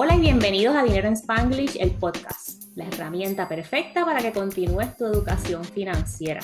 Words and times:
Hola 0.00 0.14
y 0.14 0.20
bienvenidos 0.20 0.76
a 0.76 0.84
Dinero 0.84 1.08
en 1.08 1.14
Spanglish, 1.14 1.76
el 1.80 1.90
podcast, 1.90 2.62
la 2.76 2.86
herramienta 2.86 3.48
perfecta 3.48 4.04
para 4.04 4.20
que 4.20 4.30
continúes 4.30 4.96
tu 4.96 5.04
educación 5.06 5.64
financiera. 5.64 6.40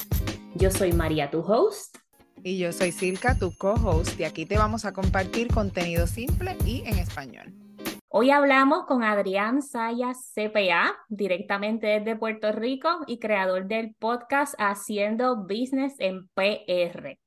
Yo 0.57 0.73
soy 0.73 0.93
María, 0.93 1.31
tu 1.31 1.39
host. 1.39 1.99
Y 2.43 2.59
yo 2.59 2.73
soy 2.73 2.91
Silka, 2.91 3.39
tu 3.39 3.57
co-host, 3.57 4.19
y 4.19 4.25
aquí 4.25 4.45
te 4.45 4.59
vamos 4.59 4.85
a 4.85 4.93
compartir 4.93 5.55
contenido 5.55 6.09
simple 6.09 6.57
y 6.67 6.83
en 6.85 6.99
español. 6.99 7.55
Hoy 8.09 8.33
hablamos 8.33 8.87
con 8.87 9.05
Adrián 9.05 9.63
Sayas 9.63 10.33
CPA, 10.35 10.93
directamente 11.09 11.87
desde 11.87 12.17
Puerto 12.17 12.51
Rico 12.51 12.89
y 13.07 13.21
creador 13.21 13.69
del 13.69 13.95
podcast 14.01 14.57
Haciendo 14.59 15.37
Business 15.37 15.95
en 16.01 16.27
PR. 16.35 17.21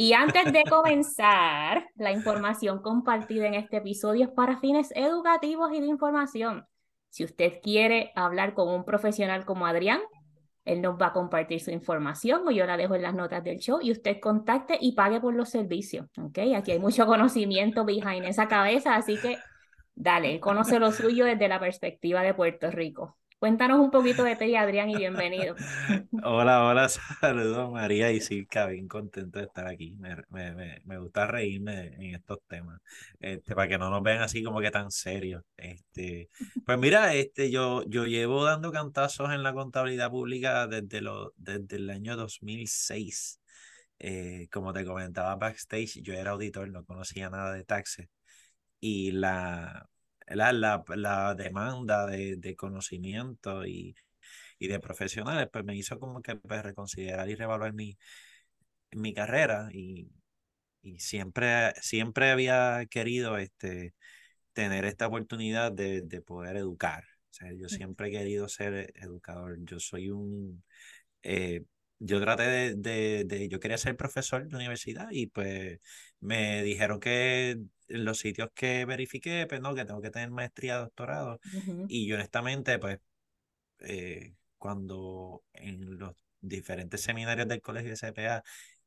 Y 0.00 0.12
antes 0.12 0.52
de 0.52 0.62
comenzar, 0.62 1.88
la 1.96 2.12
información 2.12 2.82
compartida 2.82 3.48
en 3.48 3.54
este 3.54 3.78
episodio 3.78 4.26
es 4.26 4.30
para 4.30 4.60
fines 4.60 4.92
educativos 4.94 5.72
y 5.74 5.80
de 5.80 5.88
información. 5.88 6.64
Si 7.08 7.24
usted 7.24 7.54
quiere 7.60 8.12
hablar 8.14 8.54
con 8.54 8.68
un 8.68 8.84
profesional 8.84 9.44
como 9.44 9.66
Adrián, 9.66 10.00
él 10.64 10.82
nos 10.82 11.02
va 11.02 11.06
a 11.06 11.12
compartir 11.12 11.60
su 11.60 11.72
información 11.72 12.46
o 12.46 12.52
yo 12.52 12.64
la 12.64 12.76
dejo 12.76 12.94
en 12.94 13.02
las 13.02 13.12
notas 13.12 13.42
del 13.42 13.58
show 13.58 13.80
y 13.82 13.90
usted 13.90 14.20
contacte 14.20 14.78
y 14.80 14.92
pague 14.92 15.20
por 15.20 15.34
los 15.34 15.48
servicios. 15.48 16.06
¿ok? 16.16 16.38
Aquí 16.54 16.70
hay 16.70 16.78
mucho 16.78 17.04
conocimiento 17.04 17.84
behind 17.84 18.24
esa 18.24 18.46
cabeza, 18.46 18.94
así 18.94 19.16
que 19.16 19.36
dale, 19.96 20.38
conoce 20.38 20.78
lo 20.78 20.92
suyo 20.92 21.24
desde 21.24 21.48
la 21.48 21.58
perspectiva 21.58 22.22
de 22.22 22.34
Puerto 22.34 22.70
Rico. 22.70 23.16
Cuéntanos 23.38 23.78
un 23.78 23.92
poquito 23.92 24.24
de 24.24 24.34
ti, 24.34 24.56
Adrián, 24.56 24.90
y 24.90 24.96
bienvenido. 24.96 25.54
Hola, 26.24 26.64
hola, 26.64 26.88
saludos 26.88 27.70
María 27.70 28.10
y 28.10 28.20
Silka, 28.20 28.66
bien 28.66 28.88
contento 28.88 29.38
de 29.38 29.44
estar 29.44 29.68
aquí. 29.68 29.94
Me, 29.94 30.16
me, 30.30 30.80
me, 30.84 30.98
gusta 30.98 31.24
reírme 31.28 31.94
en 31.94 32.16
estos 32.16 32.40
temas, 32.48 32.80
este, 33.20 33.54
para 33.54 33.68
que 33.68 33.78
no 33.78 33.90
nos 33.90 34.02
vean 34.02 34.22
así 34.22 34.42
como 34.42 34.60
que 34.60 34.72
tan 34.72 34.90
serios. 34.90 35.44
Este, 35.56 36.30
pues 36.66 36.78
mira, 36.78 37.14
este, 37.14 37.48
yo, 37.52 37.84
yo 37.86 38.06
llevo 38.06 38.44
dando 38.44 38.72
cantazos 38.72 39.30
en 39.30 39.44
la 39.44 39.52
contabilidad 39.52 40.10
pública 40.10 40.66
desde, 40.66 41.00
lo, 41.00 41.32
desde 41.36 41.76
el 41.76 41.90
año 41.90 42.16
2006. 42.16 43.40
Eh, 44.00 44.48
como 44.50 44.72
te 44.72 44.84
comentaba 44.84 45.36
backstage, 45.36 46.02
yo 46.02 46.12
era 46.14 46.32
auditor, 46.32 46.68
no 46.70 46.84
conocía 46.84 47.30
nada 47.30 47.52
de 47.52 47.64
taxes. 47.64 48.08
Y 48.80 49.12
la, 49.12 49.88
la, 50.30 50.52
la, 50.52 50.84
la 50.96 51.34
demanda 51.34 52.06
de, 52.06 52.36
de 52.36 52.56
conocimiento 52.56 53.66
y, 53.66 53.94
y, 54.58 54.68
de 54.68 54.80
profesionales, 54.80 55.48
pues 55.52 55.64
me 55.64 55.76
hizo 55.76 55.98
como 56.00 56.22
que 56.22 56.36
pues, 56.36 56.62
reconsiderar 56.62 57.28
y 57.30 57.34
revaluar 57.36 57.72
mi, 57.74 57.98
mi 58.92 59.14
carrera 59.14 59.68
y, 59.72 60.08
y 60.82 60.98
siempre, 61.00 61.72
siempre 61.82 62.30
había 62.30 62.86
querido 62.90 63.38
este, 63.38 63.94
tener 64.52 64.84
esta 64.84 65.08
oportunidad 65.08 65.72
de, 65.72 66.02
de 66.02 66.20
poder 66.22 66.56
educar. 66.56 67.04
O 67.30 67.34
sea, 67.34 67.52
yo 67.54 67.68
siempre 67.68 68.08
he 68.08 68.12
querido 68.12 68.48
ser 68.48 68.92
educador. 68.96 69.58
Yo 69.64 69.80
soy 69.80 70.10
un... 70.10 70.64
Eh, 71.22 71.64
yo 72.00 72.20
traté 72.20 72.44
de, 72.44 72.74
de, 72.76 73.24
de, 73.26 73.48
yo 73.48 73.60
quería 73.60 73.78
ser 73.78 73.96
profesor 73.96 74.48
de 74.48 74.56
universidad 74.56 75.08
y 75.10 75.26
pues 75.28 75.80
me 76.20 76.62
dijeron 76.62 77.00
que 77.00 77.58
en 77.88 78.04
los 78.04 78.18
sitios 78.18 78.50
que 78.54 78.84
verifiqué, 78.84 79.46
pues 79.48 79.60
no, 79.60 79.74
que 79.74 79.84
tengo 79.84 80.00
que 80.00 80.10
tener 80.10 80.30
maestría, 80.30 80.76
doctorado. 80.78 81.40
Y 81.86 82.06
yo 82.06 82.16
honestamente, 82.16 82.78
pues, 82.78 83.00
eh, 83.80 84.34
cuando 84.58 85.44
en 85.54 85.98
los 85.98 86.14
diferentes 86.40 87.00
seminarios 87.02 87.48
del 87.48 87.62
colegio 87.62 87.90
de 87.90 87.96
CPA 87.96 88.42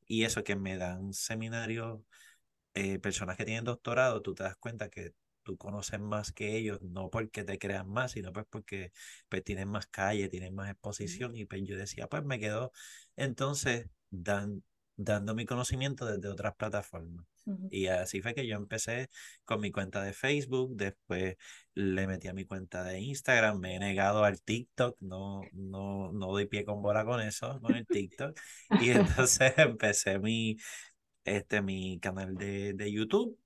y 0.07 0.23
eso 0.25 0.43
que 0.43 0.55
me 0.55 0.77
dan 0.77 1.13
seminarios, 1.13 2.01
eh, 2.73 2.99
personas 2.99 3.37
que 3.37 3.45
tienen 3.45 3.65
doctorado, 3.65 4.21
tú 4.21 4.33
te 4.35 4.43
das 4.43 4.57
cuenta 4.57 4.89
que 4.89 5.13
tú 5.43 5.57
conoces 5.57 5.99
más 5.99 6.31
que 6.31 6.55
ellos, 6.57 6.81
no 6.81 7.09
porque 7.09 7.43
te 7.43 7.57
crean 7.59 7.89
más, 7.89 8.11
sino 8.13 8.31
pues 8.33 8.45
porque 8.49 8.91
pues, 9.29 9.43
tienen 9.43 9.69
más 9.69 9.87
calle, 9.87 10.29
tienen 10.29 10.55
más 10.55 10.69
exposición. 10.71 11.35
Y 11.35 11.45
pues 11.45 11.63
yo 11.65 11.77
decía, 11.77 12.07
pues 12.07 12.23
me 12.23 12.39
quedo 12.39 12.71
entonces 13.15 13.87
dan, 14.09 14.63
dando 14.95 15.33
mi 15.35 15.45
conocimiento 15.45 16.05
desde 16.05 16.27
otras 16.27 16.55
plataformas. 16.55 17.25
Y 17.71 17.87
así 17.87 18.21
fue 18.21 18.35
que 18.35 18.45
yo 18.45 18.55
empecé 18.55 19.09
con 19.45 19.61
mi 19.61 19.71
cuenta 19.71 20.03
de 20.03 20.13
Facebook, 20.13 20.75
después 20.75 21.37
le 21.73 22.05
metí 22.05 22.27
a 22.27 22.33
mi 22.33 22.45
cuenta 22.45 22.83
de 22.83 22.99
Instagram, 22.99 23.59
me 23.59 23.75
he 23.75 23.79
negado 23.79 24.23
al 24.23 24.41
TikTok, 24.41 24.97
no, 24.99 25.41
no, 25.53 26.11
no 26.13 26.27
doy 26.27 26.45
pie 26.45 26.63
con 26.65 26.81
bola 26.81 27.03
con 27.03 27.19
eso, 27.19 27.59
con 27.61 27.75
el 27.75 27.87
TikTok. 27.87 28.37
y 28.81 28.91
entonces 28.91 29.53
empecé 29.57 30.19
mi, 30.19 30.57
este, 31.25 31.61
mi 31.61 31.99
canal 31.99 32.35
de, 32.35 32.73
de 32.73 32.91
YouTube 32.91 33.37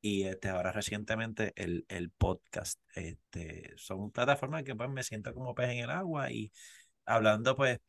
y 0.00 0.24
este, 0.24 0.48
ahora 0.48 0.72
recientemente 0.72 1.52
el, 1.56 1.84
el 1.88 2.10
podcast. 2.10 2.80
Este, 2.94 3.72
son 3.76 4.10
plataformas 4.10 4.64
que 4.64 4.74
pues 4.74 4.90
me 4.90 5.02
siento 5.02 5.34
como 5.34 5.54
pez 5.54 5.70
en 5.70 5.78
el 5.78 5.90
agua 5.90 6.30
y 6.30 6.52
hablando 7.04 7.56
pues 7.56 7.80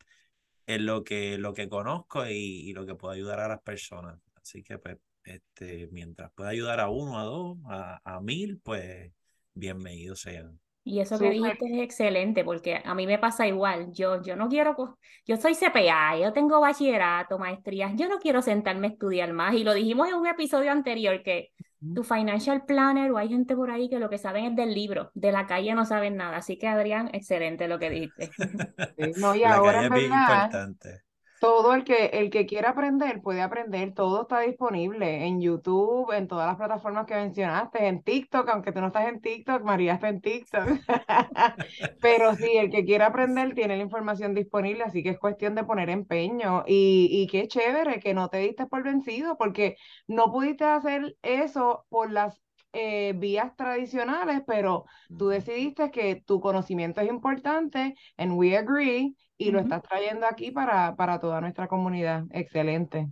en 0.68 0.84
lo 0.84 1.02
que, 1.02 1.38
lo 1.38 1.54
que 1.54 1.68
conozco 1.68 2.26
y, 2.26 2.68
y, 2.68 2.74
lo 2.74 2.84
que 2.84 2.94
puedo 2.94 3.12
ayudar 3.14 3.40
a 3.40 3.48
las 3.48 3.62
personas. 3.62 4.20
Así 4.40 4.62
que, 4.62 4.78
pues, 4.78 4.98
este, 5.24 5.88
mientras 5.90 6.30
pueda 6.32 6.50
ayudar 6.50 6.78
a 6.78 6.90
uno, 6.90 7.18
a 7.18 7.24
dos, 7.24 7.56
a, 7.70 8.00
a 8.04 8.20
mil, 8.20 8.60
pues, 8.62 9.10
bienvenidos 9.54 10.20
sean. 10.20 10.60
Y 10.84 11.00
eso 11.00 11.18
que 11.18 11.30
dijiste 11.30 11.66
es 11.66 11.82
excelente, 11.82 12.44
porque 12.44 12.82
a 12.84 12.94
mí 12.94 13.06
me 13.06 13.18
pasa 13.18 13.46
igual. 13.46 13.92
Yo, 13.92 14.22
yo 14.22 14.36
no 14.36 14.48
quiero, 14.48 14.98
yo 15.26 15.36
soy 15.38 15.54
CPA, 15.54 16.18
yo 16.18 16.34
tengo 16.34 16.60
bachillerato, 16.60 17.38
maestrías, 17.38 17.92
yo 17.96 18.08
no 18.08 18.18
quiero 18.18 18.42
sentarme 18.42 18.88
a 18.88 18.90
estudiar 18.90 19.32
más. 19.32 19.54
Y 19.54 19.64
lo 19.64 19.72
dijimos 19.72 20.08
en 20.08 20.14
un 20.14 20.26
episodio 20.26 20.70
anterior 20.70 21.22
que 21.22 21.50
tu 21.94 22.02
financial 22.02 22.64
planner 22.66 23.12
o 23.12 23.18
hay 23.18 23.28
gente 23.28 23.54
por 23.54 23.70
ahí 23.70 23.88
que 23.88 23.98
lo 23.98 24.10
que 24.10 24.18
saben 24.18 24.44
es 24.46 24.56
del 24.56 24.74
libro, 24.74 25.10
de 25.14 25.32
la 25.32 25.46
calle 25.46 25.74
no 25.74 25.84
saben 25.84 26.16
nada. 26.16 26.38
Así 26.38 26.58
que 26.58 26.68
Adrián, 26.68 27.10
excelente 27.12 27.68
lo 27.68 27.78
que 27.78 27.90
dijiste. 27.90 28.30
no, 29.18 29.34
y 29.34 29.44
ahora 29.44 29.86
es 29.86 30.02
importante 30.02 31.07
todo 31.38 31.74
el 31.74 31.84
que, 31.84 32.06
el 32.06 32.30
que 32.30 32.46
quiera 32.46 32.70
aprender 32.70 33.22
puede 33.22 33.42
aprender, 33.42 33.94
todo 33.94 34.22
está 34.22 34.40
disponible 34.40 35.26
en 35.26 35.40
YouTube, 35.40 36.12
en 36.12 36.26
todas 36.28 36.46
las 36.48 36.56
plataformas 36.56 37.06
que 37.06 37.14
mencionaste, 37.14 37.86
en 37.86 38.02
TikTok, 38.02 38.48
aunque 38.48 38.72
tú 38.72 38.80
no 38.80 38.88
estás 38.88 39.08
en 39.08 39.20
TikTok, 39.20 39.62
María 39.62 39.94
está 39.94 40.08
en 40.08 40.20
TikTok. 40.20 40.68
Pero 42.00 42.34
sí, 42.34 42.56
el 42.56 42.70
que 42.70 42.84
quiera 42.84 43.06
aprender 43.06 43.54
tiene 43.54 43.76
la 43.76 43.82
información 43.82 44.34
disponible, 44.34 44.84
así 44.84 45.02
que 45.02 45.10
es 45.10 45.18
cuestión 45.18 45.54
de 45.54 45.64
poner 45.64 45.90
empeño. 45.90 46.64
Y, 46.66 47.08
y 47.10 47.26
qué 47.28 47.48
chévere 47.48 48.00
que 48.00 48.14
no 48.14 48.28
te 48.28 48.38
diste 48.38 48.66
por 48.66 48.82
vencido, 48.82 49.36
porque 49.36 49.76
no 50.06 50.32
pudiste 50.32 50.64
hacer 50.64 51.16
eso 51.22 51.86
por 51.88 52.10
las 52.10 52.40
eh, 52.72 53.12
vías 53.16 53.54
tradicionales, 53.56 54.42
pero 54.46 54.84
tú 55.16 55.28
decidiste 55.28 55.90
que 55.90 56.22
tu 56.24 56.40
conocimiento 56.40 57.00
es 57.00 57.08
importante, 57.08 57.94
and 58.16 58.32
we 58.32 58.56
agree, 58.56 59.14
y 59.36 59.50
lo 59.50 59.60
estás 59.60 59.82
trayendo 59.82 60.26
aquí 60.26 60.50
para, 60.50 60.96
para 60.96 61.20
toda 61.20 61.40
nuestra 61.40 61.68
comunidad. 61.68 62.24
Excelente. 62.30 63.08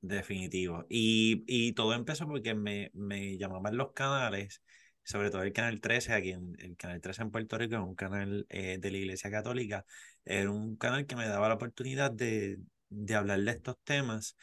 Definitivo. 0.00 0.86
Y, 0.88 1.44
y 1.48 1.72
todo 1.72 1.92
empezó 1.94 2.26
porque 2.26 2.54
me, 2.54 2.90
me 2.94 3.36
llamaban 3.36 3.76
los 3.76 3.92
canales, 3.92 4.62
sobre 5.02 5.30
todo 5.30 5.42
el 5.42 5.52
Canal 5.52 5.80
13, 5.80 6.12
aquí 6.12 6.30
en 6.30 6.54
el 6.60 6.76
Canal 6.76 7.00
13 7.00 7.22
en 7.22 7.30
Puerto 7.32 7.58
Rico, 7.58 7.74
es 7.74 7.80
un 7.82 7.96
canal 7.96 8.46
eh, 8.48 8.78
de 8.78 8.90
la 8.92 8.96
Iglesia 8.98 9.30
Católica, 9.30 9.84
era 10.24 10.50
un 10.50 10.76
canal 10.76 11.06
que 11.06 11.16
me 11.16 11.26
daba 11.26 11.48
la 11.48 11.54
oportunidad 11.54 12.12
de, 12.12 12.58
de 12.90 13.14
hablar 13.14 13.40
de 13.40 13.50
estos 13.50 13.76
temas. 13.82 14.36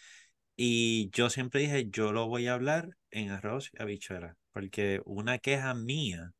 Y 0.57 1.09
yo 1.11 1.29
siempre 1.29 1.61
dije, 1.61 1.89
yo 1.89 2.11
lo 2.11 2.27
voy 2.27 2.47
a 2.47 2.53
hablar 2.53 2.89
en 3.15 3.31
arroz 3.31 3.71
y 3.73 3.81
habichuela, 3.81 4.37
porque 4.51 5.01
una 5.05 5.39
queja 5.39 5.73
mía 5.73 6.33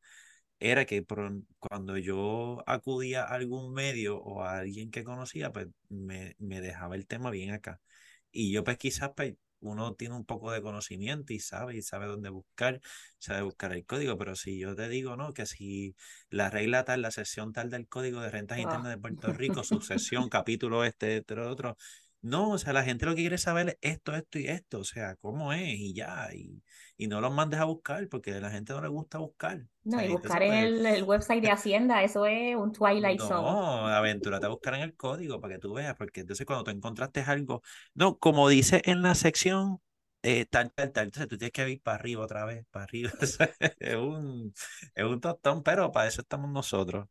era 0.60 0.86
que 0.86 1.04
cuando 1.58 1.96
yo 1.98 2.62
acudía 2.66 3.24
a 3.24 3.34
algún 3.34 3.72
medio 3.74 4.18
o 4.18 4.42
a 4.42 4.58
alguien 4.58 4.90
que 4.90 5.04
conocía, 5.04 5.52
pues 5.52 5.68
me, 5.88 6.34
me 6.38 6.60
dejaba 6.60 6.96
el 6.96 7.06
tema 7.06 7.30
bien 7.30 7.52
acá. 7.52 7.80
Y 8.32 8.52
yo 8.52 8.64
pues 8.64 8.78
quizás 8.78 9.12
pues, 9.16 9.34
uno 9.60 9.94
tiene 9.94 10.14
un 10.14 10.24
poco 10.24 10.52
de 10.52 10.62
conocimiento 10.62 11.32
y 11.32 11.40
sabe 11.40 11.76
y 11.76 11.82
sabe 11.82 12.06
dónde 12.06 12.30
buscar, 12.30 12.80
sabe 13.18 13.42
buscar 13.42 13.72
el 13.72 13.84
código, 13.86 14.16
pero 14.18 14.34
si 14.36 14.58
yo 14.58 14.74
te 14.74 14.88
digo, 14.88 15.16
¿no? 15.16 15.32
Que 15.32 15.46
si 15.46 15.94
la 16.30 16.50
regla 16.50 16.84
tal, 16.84 17.02
la 17.02 17.10
sesión 17.10 17.52
tal 17.52 17.70
del 17.70 17.88
Código 17.88 18.20
de 18.20 18.30
Rentas 18.30 18.58
Internas 18.58 18.90
de 18.90 18.98
Puerto 18.98 19.32
Rico, 19.32 19.62
sucesión, 19.64 20.28
capítulo 20.28 20.84
este, 20.84 21.18
este, 21.18 21.40
otro, 21.40 21.76
no, 22.22 22.50
o 22.50 22.58
sea, 22.58 22.72
la 22.72 22.82
gente 22.82 23.06
lo 23.06 23.14
que 23.14 23.22
quiere 23.22 23.38
saber 23.38 23.78
es 23.80 23.92
esto, 23.92 24.14
esto 24.14 24.38
y 24.38 24.48
esto, 24.48 24.80
o 24.80 24.84
sea, 24.84 25.16
cómo 25.16 25.52
es 25.52 25.74
y 25.74 25.94
ya, 25.94 26.28
y, 26.34 26.62
y 26.96 27.06
no 27.06 27.20
los 27.20 27.32
mandes 27.32 27.60
a 27.60 27.64
buscar 27.64 28.08
porque 28.08 28.34
a 28.34 28.40
la 28.40 28.50
gente 28.50 28.72
no 28.72 28.80
le 28.80 28.88
gusta 28.88 29.18
buscar. 29.18 29.64
No, 29.84 30.02
y 30.02 30.08
buscar 30.08 30.42
en 30.42 30.54
el, 30.54 30.86
el, 30.86 31.04
website 31.04 31.42
de 31.42 31.50
Hacienda, 31.50 32.02
eso 32.02 32.26
es 32.26 32.56
un 32.56 32.72
Twilight 32.72 33.20
Zone. 33.20 33.42
No, 33.42 33.86
aventúrate 33.86 34.46
a 34.46 34.48
buscar 34.48 34.74
en 34.74 34.80
el 34.80 34.96
código 34.96 35.40
para 35.40 35.54
que 35.54 35.60
tú 35.60 35.74
veas, 35.74 35.94
porque 35.96 36.20
entonces 36.20 36.44
cuando 36.46 36.64
tú 36.64 36.70
encontraste 36.70 37.20
algo, 37.20 37.62
no, 37.94 38.18
como 38.18 38.48
dice 38.48 38.82
en 38.84 39.02
la 39.02 39.14
sección, 39.14 39.80
eh, 40.22 40.46
tal, 40.46 40.72
tal, 40.72 40.90
tal, 40.90 41.04
entonces 41.04 41.28
tú 41.28 41.38
tienes 41.38 41.52
que 41.52 41.70
ir 41.70 41.82
para 41.82 41.98
arriba 41.98 42.24
otra 42.24 42.44
vez, 42.44 42.66
para 42.70 42.84
arriba, 42.84 43.12
es 43.78 43.94
un, 43.94 44.52
es 44.94 45.04
un 45.04 45.20
tostón, 45.20 45.62
pero 45.62 45.92
para 45.92 46.08
eso 46.08 46.22
estamos 46.22 46.50
nosotros. 46.50 47.06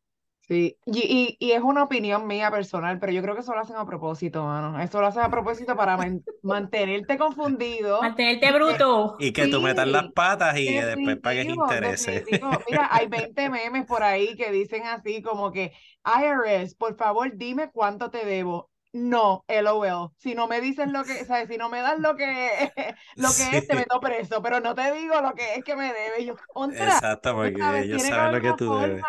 Sí, 0.47 0.77
y, 0.85 1.37
y, 1.39 1.51
es 1.53 1.61
una 1.61 1.81
opinión 1.81 2.27
mía 2.27 2.51
personal, 2.51 2.99
pero 2.99 3.11
yo 3.11 3.23
creo 3.23 3.33
que 3.33 3.41
eso 3.41 3.53
lo 3.53 3.61
hacen 3.61 3.77
a 3.77 3.85
propósito, 3.85 4.43
mano. 4.43 4.79
Eso 4.79 5.01
lo 5.01 5.07
hacen 5.07 5.23
a 5.23 5.31
propósito 5.31 5.75
para 5.75 5.97
mantenerte 6.43 7.17
confundido. 7.17 7.99
Mantenerte 7.99 8.51
bruto. 8.51 9.15
Y 9.17 9.31
que 9.31 9.47
tú 9.47 9.59
metas 9.59 9.87
las 9.87 10.11
patas 10.11 10.55
y 10.59 10.71
después 10.71 11.17
para 11.17 11.41
que 11.41 11.49
interese. 11.49 12.25
Mira, 12.69 12.89
hay 12.91 13.07
20 13.07 13.49
memes 13.49 13.85
por 13.87 14.03
ahí 14.03 14.35
que 14.35 14.51
dicen 14.51 14.83
así 14.83 15.23
como 15.23 15.51
que, 15.51 15.73
IRS, 16.05 16.75
por 16.75 16.95
favor, 16.95 17.31
dime 17.35 17.71
cuánto 17.71 18.11
te 18.11 18.23
debo 18.23 18.69
no, 18.95 19.43
LOL. 19.49 20.11
Si 20.15 20.35
no 20.35 20.47
me 20.47 20.61
dices 20.61 20.89
lo 20.89 21.03
que, 21.03 21.25
¿sabes? 21.25 21.49
Si 21.49 21.57
no 21.57 21.67
me 21.67 21.81
das 21.81 21.99
lo 21.99 22.15
que, 22.15 22.25
lo 23.17 23.27
que 23.27 23.57
es, 23.57 23.67
te 23.67 23.75
meto 23.75 23.99
preso, 23.99 24.41
pero 24.41 24.61
no 24.61 24.73
te 24.73 24.89
digo 24.93 25.19
lo 25.19 25.33
que 25.33 25.55
es 25.55 25.65
que 25.65 25.75
me 25.75 25.91
debe. 25.91 26.25
Yo, 26.25 26.35
Exacto, 26.71 27.35
porque 27.35 27.61
ellos 27.83 28.01
saben 28.03 28.35
lo 28.35 28.41
que 28.41 28.53
tú 28.53 28.73
debes. 28.77 29.03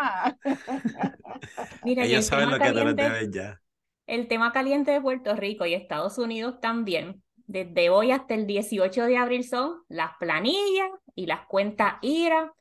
Mira, 1.85 2.05
ellos 2.05 2.27
saben 2.27 2.51
lo 2.51 2.59
que 2.59 2.73
tú 2.73 2.85
les 2.85 2.97
debes 2.97 3.31
ya. 3.31 3.61
El 4.09 4.27
tema 4.27 4.53
caliente 4.53 4.91
de 4.91 5.01
Puerto 5.01 5.37
Rico 5.37 5.67
y 5.67 5.75
Estados 5.75 6.19
Unidos 6.19 6.61
también, 6.61 7.23
desde 7.47 7.89
hoy 7.89 8.11
hasta 8.11 8.35
el 8.35 8.49
18 8.49 9.05
de 9.05 9.19
abril 9.19 9.45
son 9.45 9.85
las 9.89 10.17
planillas 10.19 10.91
y 11.15 11.27
las 11.27 11.47
cuentas 11.47 11.95
IRA 12.03 12.53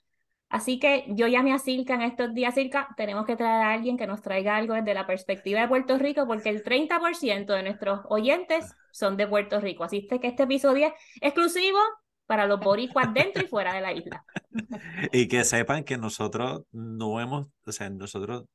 Así 0.49 0.79
que 0.79 1.05
yo 1.09 1.27
llamé 1.27 1.53
a 1.53 1.59
Silca 1.59 1.95
en 1.95 2.03
estos 2.03 2.33
días, 2.33 2.53
Silca, 2.53 2.89
tenemos 2.95 3.25
que 3.25 3.35
traer 3.35 3.63
a 3.63 3.73
alguien 3.73 3.97
que 3.97 4.07
nos 4.07 4.21
traiga 4.21 4.55
algo 4.55 4.73
desde 4.75 4.93
la 4.93 5.07
perspectiva 5.07 5.61
de 5.61 5.67
Puerto 5.67 5.97
Rico, 5.97 6.27
porque 6.27 6.49
el 6.49 6.63
30% 6.63 7.53
de 7.53 7.63
nuestros 7.63 8.01
oyentes 8.09 8.73
son 8.91 9.17
de 9.17 9.27
Puerto 9.27 9.59
Rico. 9.59 9.83
Así 9.83 10.07
que 10.07 10.19
este 10.27 10.43
episodio 10.43 10.87
es 10.87 10.93
exclusivo 11.21 11.79
para 12.25 12.47
los 12.47 12.59
boricuas 12.59 13.13
dentro 13.13 13.43
y 13.43 13.47
fuera 13.47 13.73
de 13.73 13.81
la 13.81 13.93
isla. 13.93 14.23
Y 15.11 15.27
que 15.27 15.43
sepan 15.43 15.83
que 15.83 15.97
nosotros 15.97 16.63
no 16.71 17.19
hemos, 17.19 17.47
o 17.65 17.71
sea, 17.71 17.89
nosotros 17.89 18.45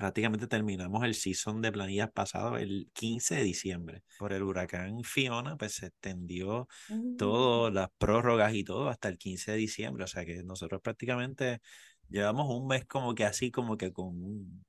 prácticamente 0.00 0.46
terminamos 0.46 1.04
el 1.04 1.14
season 1.14 1.60
de 1.60 1.70
planillas 1.70 2.10
pasado 2.10 2.56
el 2.56 2.88
15 2.94 3.34
de 3.34 3.42
diciembre. 3.42 4.02
Por 4.18 4.32
el 4.32 4.42
huracán 4.42 5.04
Fiona, 5.04 5.58
pues 5.58 5.74
se 5.74 5.86
extendió 5.88 6.68
mm. 6.88 7.16
todas 7.16 7.74
las 7.74 7.90
prórrogas 7.98 8.54
y 8.54 8.64
todo 8.64 8.88
hasta 8.88 9.10
el 9.10 9.18
15 9.18 9.52
de 9.52 9.58
diciembre. 9.58 10.04
O 10.04 10.06
sea 10.06 10.24
que 10.24 10.42
nosotros 10.42 10.80
prácticamente 10.80 11.60
llevamos 12.08 12.48
un 12.48 12.66
mes 12.66 12.86
como 12.86 13.14
que 13.14 13.26
así, 13.26 13.50
como 13.50 13.76
que 13.76 13.92
con 13.92 14.06
un, 14.06 14.64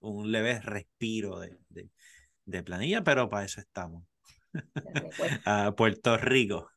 un 0.00 0.32
leve 0.32 0.58
respiro 0.62 1.38
de, 1.38 1.58
de, 1.68 1.90
de 2.46 2.62
planilla, 2.62 3.04
pero 3.04 3.28
para 3.28 3.44
eso 3.44 3.60
estamos. 3.60 4.04
Pues. 4.52 4.64
a 5.44 5.74
Puerto 5.76 6.16
Rico. 6.16 6.70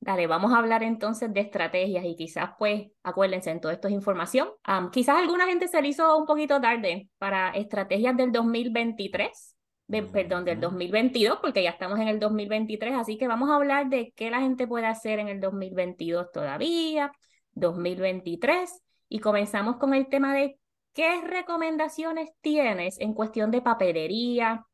Dale, 0.00 0.28
vamos 0.28 0.52
a 0.52 0.58
hablar 0.58 0.82
entonces 0.84 1.32
de 1.34 1.40
estrategias 1.40 2.04
y 2.04 2.14
quizás 2.14 2.50
pues 2.58 2.86
acuérdense, 3.02 3.50
en 3.50 3.60
todo 3.60 3.72
esto 3.72 3.88
es 3.88 3.94
información. 3.94 4.48
quizás 4.92 5.16
alguna 5.18 5.46
gente 5.46 5.66
se 5.66 5.82
le 5.82 5.88
hizo 5.88 6.16
un 6.16 6.24
poquito 6.24 6.60
tarde 6.60 7.08
para 7.18 7.50
estrategias 7.50 8.16
del 8.16 8.30
2023, 8.30 9.56
de, 9.88 10.02
perdón, 10.04 10.44
del 10.44 10.60
2022, 10.60 11.38
porque 11.42 11.62
ya 11.62 11.70
estamos 11.70 11.98
en 11.98 12.08
el 12.08 12.20
2023, 12.20 12.94
así 12.94 13.18
que 13.18 13.26
vamos 13.26 13.50
a 13.50 13.56
hablar 13.56 13.88
de 13.88 14.12
qué 14.14 14.30
la 14.30 14.40
gente 14.40 14.68
puede 14.68 14.86
hacer 14.86 15.18
en 15.18 15.28
el 15.28 15.40
2022 15.40 16.30
todavía, 16.32 17.10
2023, 17.52 18.82
y 19.08 19.18
comenzamos 19.18 19.78
con 19.78 19.94
el 19.94 20.08
tema 20.08 20.32
de 20.34 20.58
qué 20.92 21.20
recomendaciones 21.22 22.30
tienes 22.40 23.00
en 23.00 23.14
cuestión 23.14 23.50
de 23.50 23.62
papelería, 23.62 24.64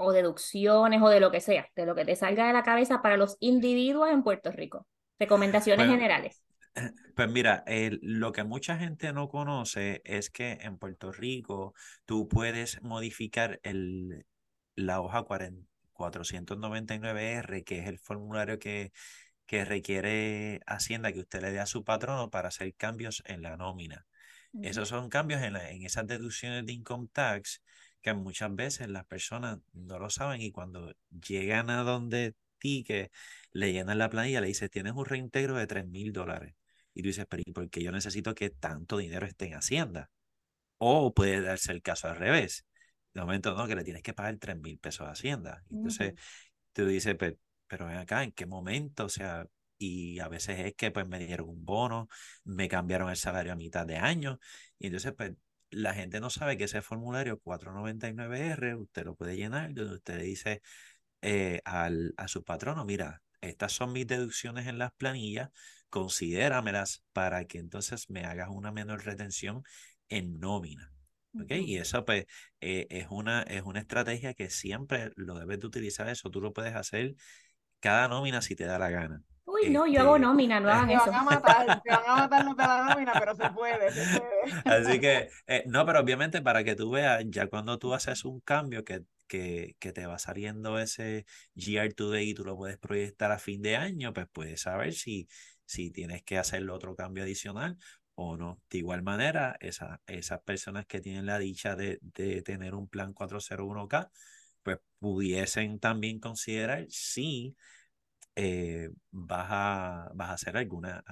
o 0.00 0.12
deducciones 0.12 1.02
o 1.02 1.08
de 1.10 1.20
lo 1.20 1.30
que 1.30 1.40
sea, 1.40 1.68
de 1.76 1.84
lo 1.84 1.94
que 1.94 2.06
te 2.06 2.16
salga 2.16 2.46
de 2.46 2.54
la 2.54 2.62
cabeza 2.62 3.02
para 3.02 3.18
los 3.18 3.36
individuos 3.38 4.08
en 4.10 4.22
Puerto 4.22 4.50
Rico. 4.50 4.86
Recomendaciones 5.18 5.86
generales. 5.86 6.42
Eh, 6.74 6.90
pues 7.14 7.30
mira, 7.30 7.62
lo 8.00 8.32
que 8.32 8.44
mucha 8.44 8.78
gente 8.78 9.12
no 9.12 9.28
conoce 9.28 10.00
es 10.04 10.30
que 10.30 10.52
en 10.62 10.78
Puerto 10.78 11.12
Rico 11.12 11.74
tú 12.06 12.28
puedes 12.28 12.80
modificar 12.82 13.60
el, 13.62 14.24
la 14.74 15.02
hoja 15.02 15.26
499R, 15.26 17.64
que 17.64 17.80
es 17.80 17.86
el 17.86 17.98
formulario 17.98 18.58
que, 18.58 18.92
que 19.44 19.66
requiere 19.66 20.60
Hacienda 20.66 21.12
que 21.12 21.20
usted 21.20 21.42
le 21.42 21.52
dé 21.52 21.60
a 21.60 21.66
su 21.66 21.84
patrono 21.84 22.30
para 22.30 22.48
hacer 22.48 22.74
cambios 22.74 23.22
en 23.26 23.42
la 23.42 23.58
nómina. 23.58 24.06
Esos 24.62 24.88
son 24.88 25.10
cambios 25.10 25.42
en, 25.42 25.56
en 25.56 25.84
esas 25.84 26.06
deducciones 26.06 26.64
de 26.64 26.72
income 26.72 27.08
tax 27.12 27.60
que 28.02 28.14
muchas 28.14 28.54
veces 28.54 28.88
las 28.88 29.04
personas 29.06 29.58
no 29.72 29.98
lo 29.98 30.10
saben 30.10 30.40
y 30.40 30.50
cuando 30.52 30.94
llegan 31.10 31.70
a 31.70 31.82
donde 31.82 32.34
ti, 32.58 32.84
que 32.84 33.10
le 33.52 33.72
llenan 33.72 33.98
la 33.98 34.10
planilla, 34.10 34.40
le 34.40 34.48
dices, 34.48 34.70
tienes 34.70 34.92
un 34.94 35.04
reintegro 35.04 35.56
de 35.56 35.66
3 35.66 35.86
mil 35.86 36.12
dólares. 36.12 36.54
Y 36.94 37.02
tú 37.02 37.08
dices, 37.08 37.26
pero 37.28 37.42
¿y 37.46 37.52
por 37.52 37.68
qué 37.70 37.82
yo 37.82 37.92
necesito 37.92 38.34
que 38.34 38.50
tanto 38.50 38.98
dinero 38.98 39.26
esté 39.26 39.46
en 39.46 39.54
Hacienda? 39.54 40.10
O 40.78 41.12
puede 41.14 41.40
darse 41.40 41.72
el 41.72 41.82
caso 41.82 42.08
al 42.08 42.16
revés. 42.16 42.66
De 43.14 43.20
momento, 43.20 43.54
no, 43.54 43.66
que 43.66 43.74
le 43.76 43.84
tienes 43.84 44.02
que 44.02 44.14
pagar 44.14 44.36
3 44.38 44.58
mil 44.58 44.78
pesos 44.78 45.06
a 45.06 45.12
Hacienda. 45.12 45.64
Entonces, 45.70 46.14
tú 46.72 46.86
dices, 46.86 47.16
pero, 47.18 47.36
pero 47.66 47.86
ven 47.86 47.96
acá, 47.96 48.22
¿en 48.22 48.32
qué 48.32 48.46
momento? 48.46 49.06
O 49.06 49.08
sea, 49.08 49.46
y 49.78 50.20
a 50.20 50.28
veces 50.28 50.60
es 50.60 50.74
que 50.74 50.90
pues 50.90 51.08
me 51.08 51.18
dieron 51.18 51.48
un 51.48 51.64
bono, 51.64 52.08
me 52.44 52.68
cambiaron 52.68 53.10
el 53.10 53.16
salario 53.16 53.52
a 53.52 53.56
mitad 53.56 53.86
de 53.86 53.96
año. 53.96 54.38
Y 54.78 54.86
entonces, 54.86 55.12
pues 55.16 55.32
la 55.70 55.94
gente 55.94 56.20
no 56.20 56.30
sabe 56.30 56.56
que 56.56 56.64
ese 56.64 56.82
formulario 56.82 57.40
499R 57.40 58.76
usted 58.76 59.04
lo 59.04 59.14
puede 59.14 59.36
llenar 59.36 59.72
donde 59.74 59.94
usted 59.94 60.20
dice 60.20 60.62
eh, 61.22 61.60
al, 61.64 62.14
a 62.16 62.28
su 62.28 62.44
patrono, 62.44 62.84
mira, 62.84 63.22
estas 63.40 63.72
son 63.72 63.92
mis 63.92 64.06
deducciones 64.06 64.66
en 64.66 64.78
las 64.78 64.92
planillas, 64.92 65.50
considéramelas 65.88 67.04
para 67.12 67.44
que 67.44 67.58
entonces 67.58 68.10
me 68.10 68.24
hagas 68.24 68.48
una 68.50 68.72
menor 68.72 69.04
retención 69.04 69.62
en 70.08 70.38
nómina. 70.38 70.92
¿Okay? 71.40 71.64
Y 71.64 71.76
eso 71.76 72.04
pues 72.04 72.26
eh, 72.60 72.86
es, 72.90 73.06
una, 73.10 73.42
es 73.42 73.62
una 73.62 73.80
estrategia 73.80 74.34
que 74.34 74.50
siempre 74.50 75.12
lo 75.14 75.38
debes 75.38 75.60
de 75.60 75.66
utilizar, 75.66 76.08
eso 76.08 76.30
tú 76.30 76.40
lo 76.40 76.52
puedes 76.52 76.74
hacer 76.74 77.14
cada 77.80 78.08
nómina 78.08 78.42
si 78.42 78.56
te 78.56 78.64
da 78.64 78.78
la 78.78 78.90
gana. 78.90 79.22
Uy, 79.50 79.70
no, 79.70 79.86
yo 79.86 80.00
hago 80.00 80.16
este, 80.16 80.26
nómina, 80.26 80.60
no 80.60 80.70
hagan 80.70 80.90
eso. 80.90 81.06
Van 81.06 81.14
a 81.14 81.22
matar, 81.22 81.82
te 81.82 81.90
van 81.90 82.02
a 82.06 82.16
matar 82.16 82.44
los 82.44 82.56
de 82.56 82.62
la 82.62 82.84
nómina, 82.84 83.12
pero 83.18 83.34
se 83.34 83.50
puede, 83.50 83.90
se 83.90 84.18
puede. 84.18 84.62
Así 84.64 85.00
que, 85.00 85.28
eh, 85.46 85.64
no, 85.66 85.84
pero 85.84 86.00
obviamente 86.00 86.40
para 86.40 86.62
que 86.62 86.76
tú 86.76 86.90
veas, 86.90 87.24
ya 87.28 87.48
cuando 87.48 87.78
tú 87.78 87.92
haces 87.92 88.24
un 88.24 88.40
cambio 88.40 88.84
que, 88.84 89.02
que, 89.26 89.76
que 89.78 89.92
te 89.92 90.06
va 90.06 90.18
saliendo 90.18 90.78
ese 90.78 91.26
GR 91.54 91.92
Today 91.94 92.30
y 92.30 92.34
tú 92.34 92.44
lo 92.44 92.56
puedes 92.56 92.78
proyectar 92.78 93.32
a 93.32 93.38
fin 93.38 93.60
de 93.62 93.76
año, 93.76 94.12
pues 94.12 94.28
puedes 94.32 94.62
saber 94.62 94.92
si, 94.92 95.28
si 95.64 95.90
tienes 95.90 96.22
que 96.22 96.38
hacer 96.38 96.68
otro 96.70 96.94
cambio 96.94 97.24
adicional 97.24 97.76
o 98.14 98.36
no. 98.36 98.60
De 98.70 98.78
igual 98.78 99.02
manera, 99.02 99.56
esa, 99.60 100.00
esas 100.06 100.40
personas 100.42 100.86
que 100.86 101.00
tienen 101.00 101.26
la 101.26 101.38
dicha 101.38 101.74
de, 101.74 101.98
de 102.02 102.42
tener 102.42 102.74
un 102.74 102.88
plan 102.88 103.14
401k, 103.14 104.10
pues 104.62 104.78
pudiesen 104.98 105.80
también 105.80 106.20
considerar 106.20 106.86
si 106.88 107.56
eh, 108.34 108.90
vas, 109.10 109.46
a, 109.50 110.10
vas 110.14 110.30
a 110.30 110.32
hacer 110.34 110.56
alguna, 110.56 111.02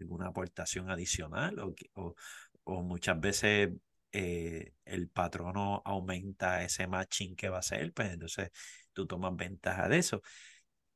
alguna 0.00 0.28
aportación 0.28 0.90
adicional 0.90 1.58
o, 1.60 1.74
o, 2.64 2.82
muchas 2.82 3.20
veces 3.20 3.70
eh, 4.12 4.72
el 4.84 5.08
patrono 5.08 5.82
aumenta 5.84 6.62
ese 6.64 6.86
matching 6.86 7.36
que 7.36 7.48
va 7.48 7.56
a 7.56 7.60
hacer, 7.60 7.92
pues 7.92 8.12
entonces 8.12 8.50
tú 8.92 9.06
tomas 9.06 9.36
ventaja 9.36 9.88
de 9.88 9.98
eso. 9.98 10.22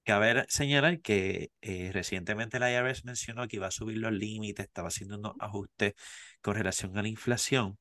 Cabe 0.05 0.47
señalar 0.49 1.01
que 1.01 1.53
eh, 1.61 1.91
recientemente 1.93 2.59
la 2.59 2.73
IRS 2.73 3.05
mencionó 3.05 3.47
que 3.47 3.57
iba 3.57 3.67
a 3.67 3.71
subir 3.71 3.99
los 3.99 4.13
límites, 4.13 4.67
estaba 4.67 4.89
haciendo 4.89 5.19
unos 5.19 5.35
ajustes 5.39 5.95
con 6.41 6.55
relación 6.55 6.97
a 6.97 7.03
la 7.03 7.09
inflación. 7.09 7.79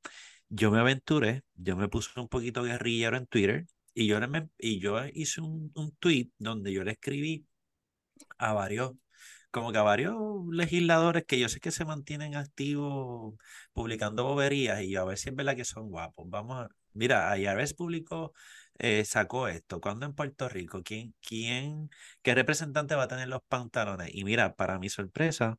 Yo 0.50 0.72
me 0.72 0.80
aventuré, 0.80 1.44
yo 1.56 1.78
me 1.78 1.88
puse 1.90 2.20
un 2.20 2.28
poquito 2.28 2.64
guerrillero 2.64 3.18
en 3.18 3.28
Twitter 3.28 3.66
y 3.94 4.08
yo, 4.08 4.20
y 4.60 4.80
yo 4.80 5.06
hice 5.14 5.42
un, 5.42 5.72
un 5.76 5.96
tweet 5.98 6.30
donde 6.38 6.74
yo 6.74 6.84
le 6.84 6.92
escribí 6.92 7.46
a 8.38 8.54
varios, 8.54 8.94
como 9.52 9.72
que 9.72 9.78
a 9.80 9.84
varios 9.84 10.16
legisladores 10.52 11.26
que 11.26 11.40
yo 11.40 11.50
sé 11.50 11.60
que 11.60 11.72
se 11.72 11.86
mantienen 11.86 12.36
activos 12.36 13.36
publicando 13.74 14.24
boberías 14.26 14.82
y 14.82 14.92
yo 14.92 15.02
a 15.02 15.06
ver 15.06 15.18
si 15.18 15.30
es 15.30 15.36
verdad 15.36 15.56
que 15.56 15.66
son 15.66 15.90
guapos. 15.90 16.30
Vamos 16.30 16.58
a, 16.66 16.70
mira, 16.94 17.38
IRS 17.38 17.76
publicó, 17.76 18.34
eh, 18.80 19.06
sacó 19.06 19.48
esto. 19.48 19.82
cuando 19.82 20.06
en 20.06 20.14
Puerto 20.14 20.50
Rico? 20.50 20.84
¿Quién, 20.84 21.16
quién, 21.22 21.90
qué 22.22 22.36
representante 22.36 22.96
va 22.96 23.04
a 23.04 23.08
tener 23.08 23.28
los 23.28 23.42
pantalones? 23.48 24.10
Y 24.14 24.24
mira, 24.24 24.56
para 24.56 24.80
mi 24.80 24.90
sorpresa, 24.90 25.58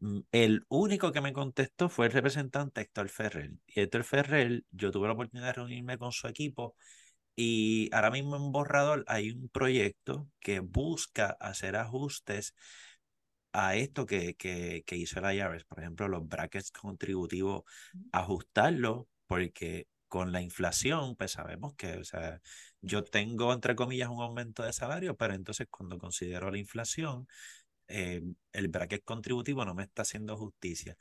mm, 0.00 0.20
el 0.32 0.64
único 0.68 1.12
que 1.12 1.20
me 1.20 1.32
contestó 1.32 1.88
fue 1.88 2.06
el 2.06 2.12
representante 2.12 2.80
Héctor 2.80 3.08
Ferrer. 3.08 3.52
Y 3.66 3.80
Héctor 3.80 4.04
Ferrer, 4.04 4.64
yo 4.70 4.90
tuve 4.90 5.06
la 5.08 5.14
oportunidad 5.14 5.48
de 5.48 5.52
reunirme 5.54 5.98
con 5.98 6.12
su 6.12 6.26
equipo 6.28 6.74
y 7.36 7.90
ahora 7.94 8.10
mismo 8.10 8.36
en 8.36 8.52
Borrador 8.52 9.04
hay 9.08 9.30
un 9.30 9.48
proyecto 9.50 10.28
que 10.40 10.60
busca 10.60 11.36
hacer 11.40 11.76
ajustes 11.76 12.54
a 13.52 13.76
esto 13.76 14.06
que, 14.06 14.34
que, 14.36 14.84
que 14.86 14.96
hizo 14.96 15.20
el 15.20 15.36
IRS. 15.36 15.64
Por 15.66 15.80
ejemplo, 15.80 16.08
los 16.08 16.26
brackets 16.28 16.70
contributivos, 16.70 17.62
ajustarlo, 18.12 19.08
porque 19.26 19.88
con 20.08 20.32
la 20.32 20.40
inflación, 20.42 21.16
pues 21.16 21.32
sabemos 21.32 21.74
que, 21.76 21.96
o 21.98 22.04
sea, 22.04 22.40
yo 22.80 23.02
tengo, 23.04 23.52
entre 23.52 23.74
comillas, 23.74 24.08
un 24.08 24.22
aumento 24.22 24.62
de 24.62 24.72
salario, 24.72 25.16
pero 25.16 25.34
entonces 25.34 25.66
cuando 25.70 25.98
considero 25.98 26.50
la 26.50 26.58
inflación, 26.58 27.26
eh, 27.88 28.22
el 28.52 28.68
bracket 28.68 29.04
contributivo 29.04 29.64
no 29.64 29.74
me 29.74 29.84
está 29.84 30.02
haciendo 30.02 30.36
justicia. 30.36 30.96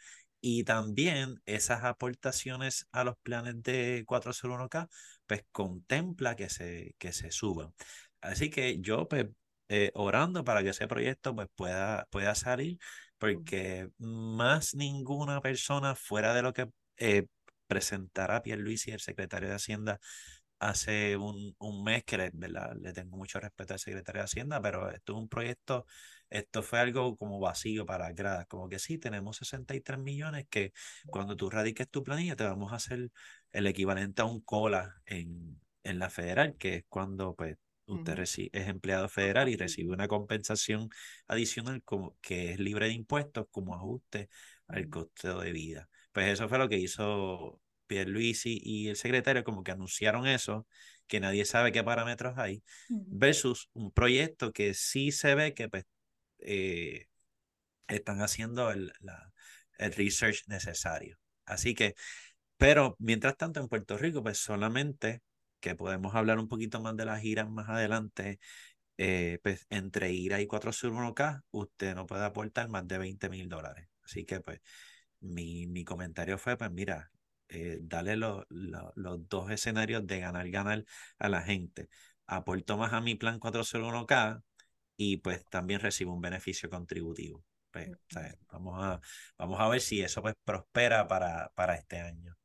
Y 0.47 0.63
también 0.63 1.41
esas 1.47 1.83
aportaciones 1.83 2.87
a 2.91 3.03
los 3.03 3.17
planes 3.23 3.63
de 3.63 4.03
401k, 4.05 4.87
pues 5.25 5.43
contempla 5.51 6.35
que 6.35 6.49
se, 6.49 6.93
que 6.99 7.13
se 7.13 7.31
suban. 7.31 7.73
Así 8.21 8.51
que 8.51 8.79
yo, 8.79 9.07
pues, 9.07 9.25
eh, 9.69 9.89
orando 9.95 10.43
para 10.43 10.61
que 10.61 10.69
ese 10.69 10.87
proyecto 10.87 11.33
pues, 11.35 11.47
pueda, 11.55 12.05
pueda 12.11 12.35
salir, 12.35 12.77
porque 13.17 13.89
más 13.97 14.75
ninguna 14.75 15.41
persona 15.41 15.95
fuera 15.95 16.35
de 16.35 16.43
lo 16.43 16.53
que 16.53 16.67
eh, 16.97 17.25
presentará 17.65 18.43
Pierluisi, 18.43 18.91
el 18.91 18.99
secretario 18.99 19.49
de 19.49 19.55
Hacienda, 19.55 19.99
hace 20.59 21.17
un, 21.17 21.55
un 21.57 21.83
mes 21.83 22.03
que 22.03 22.17
le, 22.17 22.31
le 22.81 22.93
tengo 22.93 23.17
mucho 23.17 23.39
respeto 23.39 23.73
al 23.73 23.79
secretario 23.79 24.21
de 24.21 24.25
Hacienda, 24.25 24.61
pero 24.61 24.91
esto 24.91 25.13
es 25.13 25.17
un 25.19 25.27
proyecto, 25.29 25.85
esto 26.29 26.63
fue 26.63 26.79
algo 26.79 27.17
como 27.17 27.39
vacío 27.39 27.85
para 27.85 28.11
gradas, 28.11 28.47
como 28.47 28.69
que 28.69 28.79
sí, 28.79 28.97
tenemos 28.97 29.37
63 29.37 29.99
millones 29.99 30.45
que 30.49 30.73
cuando 31.07 31.35
tú 31.35 31.49
radiques 31.49 31.89
tu 31.89 32.03
planilla 32.03 32.35
te 32.35 32.43
vamos 32.43 32.73
a 32.73 32.77
hacer 32.77 33.11
el 33.51 33.67
equivalente 33.67 34.21
a 34.21 34.25
un 34.25 34.41
cola 34.41 35.01
en, 35.05 35.59
en 35.83 35.99
la 35.99 36.09
federal, 36.09 36.55
que 36.57 36.75
es 36.75 36.85
cuando 36.89 37.35
pues 37.35 37.57
usted 37.87 38.19
es 38.19 38.67
empleado 38.67 39.07
federal 39.09 39.49
y 39.49 39.55
recibe 39.55 39.93
una 39.93 40.07
compensación 40.07 40.89
adicional 41.27 41.83
como, 41.83 42.17
que 42.21 42.51
es 42.51 42.59
libre 42.59 42.87
de 42.87 42.93
impuestos 42.93 43.45
como 43.51 43.75
ajuste 43.75 44.29
al 44.67 44.89
costo 44.89 45.39
de 45.41 45.51
vida. 45.51 45.89
Pues 46.11 46.27
eso 46.27 46.49
fue 46.49 46.57
lo 46.57 46.69
que 46.69 46.77
hizo 46.77 47.61
Pierluisi 47.87 48.59
y 48.63 48.87
el 48.87 48.95
secretario, 48.95 49.43
como 49.43 49.63
que 49.63 49.71
anunciaron 49.71 50.27
eso, 50.27 50.67
que 51.07 51.19
nadie 51.19 51.45
sabe 51.45 51.71
qué 51.71 51.83
parámetros 51.83 52.37
hay, 52.37 52.63
versus 52.89 53.69
un 53.73 53.91
proyecto 53.91 54.51
que 54.51 54.73
sí 54.73 55.11
se 55.11 55.35
ve 55.35 55.53
que 55.53 55.69
pues, 55.69 55.85
eh, 56.45 57.07
están 57.87 58.21
haciendo 58.21 58.71
el, 58.71 58.93
la, 58.99 59.31
el 59.77 59.93
research 59.93 60.47
necesario. 60.47 61.17
Así 61.45 61.75
que, 61.75 61.95
pero 62.57 62.95
mientras 62.99 63.37
tanto 63.37 63.59
en 63.59 63.67
Puerto 63.67 63.97
Rico, 63.97 64.23
pues 64.23 64.39
solamente 64.39 65.21
que 65.59 65.75
podemos 65.75 66.15
hablar 66.15 66.39
un 66.39 66.47
poquito 66.47 66.81
más 66.81 66.95
de 66.97 67.05
las 67.05 67.21
giras 67.21 67.49
más 67.49 67.69
adelante, 67.69 68.39
eh, 68.97 69.39
pues 69.43 69.65
entre 69.69 70.11
IRA 70.13 70.41
y 70.41 70.47
401k, 70.47 71.43
usted 71.51 71.95
no 71.95 72.05
puede 72.05 72.25
aportar 72.25 72.69
más 72.69 72.87
de 72.87 72.97
20 72.97 73.29
mil 73.29 73.49
dólares. 73.49 73.87
Así 74.03 74.25
que 74.25 74.41
pues 74.41 74.61
mi, 75.21 75.67
mi 75.67 75.83
comentario 75.83 76.37
fue, 76.37 76.57
pues 76.57 76.71
mira, 76.71 77.11
eh, 77.49 77.79
dale 77.81 78.15
los 78.17 78.45
dos 79.29 79.51
escenarios 79.51 80.05
de 80.07 80.19
ganar, 80.19 80.49
ganar 80.49 80.85
a 81.19 81.29
la 81.29 81.41
gente. 81.41 81.89
Aporto 82.27 82.77
más 82.77 82.93
a 82.93 83.01
mi 83.01 83.15
plan 83.15 83.39
401k 83.39 84.41
y 84.97 85.17
pues 85.17 85.45
también 85.45 85.79
recibo 85.79 86.13
un 86.13 86.21
beneficio 86.21 86.69
contributivo. 86.69 87.43
Pues, 87.71 87.89
vamos, 88.51 88.81
a, 88.81 88.99
vamos 89.37 89.59
a 89.59 89.67
ver 89.67 89.81
si 89.81 90.01
eso 90.01 90.21
pues 90.21 90.33
prospera 90.43 91.07
para, 91.07 91.51
para 91.55 91.75
este 91.75 91.99
año. 91.99 92.35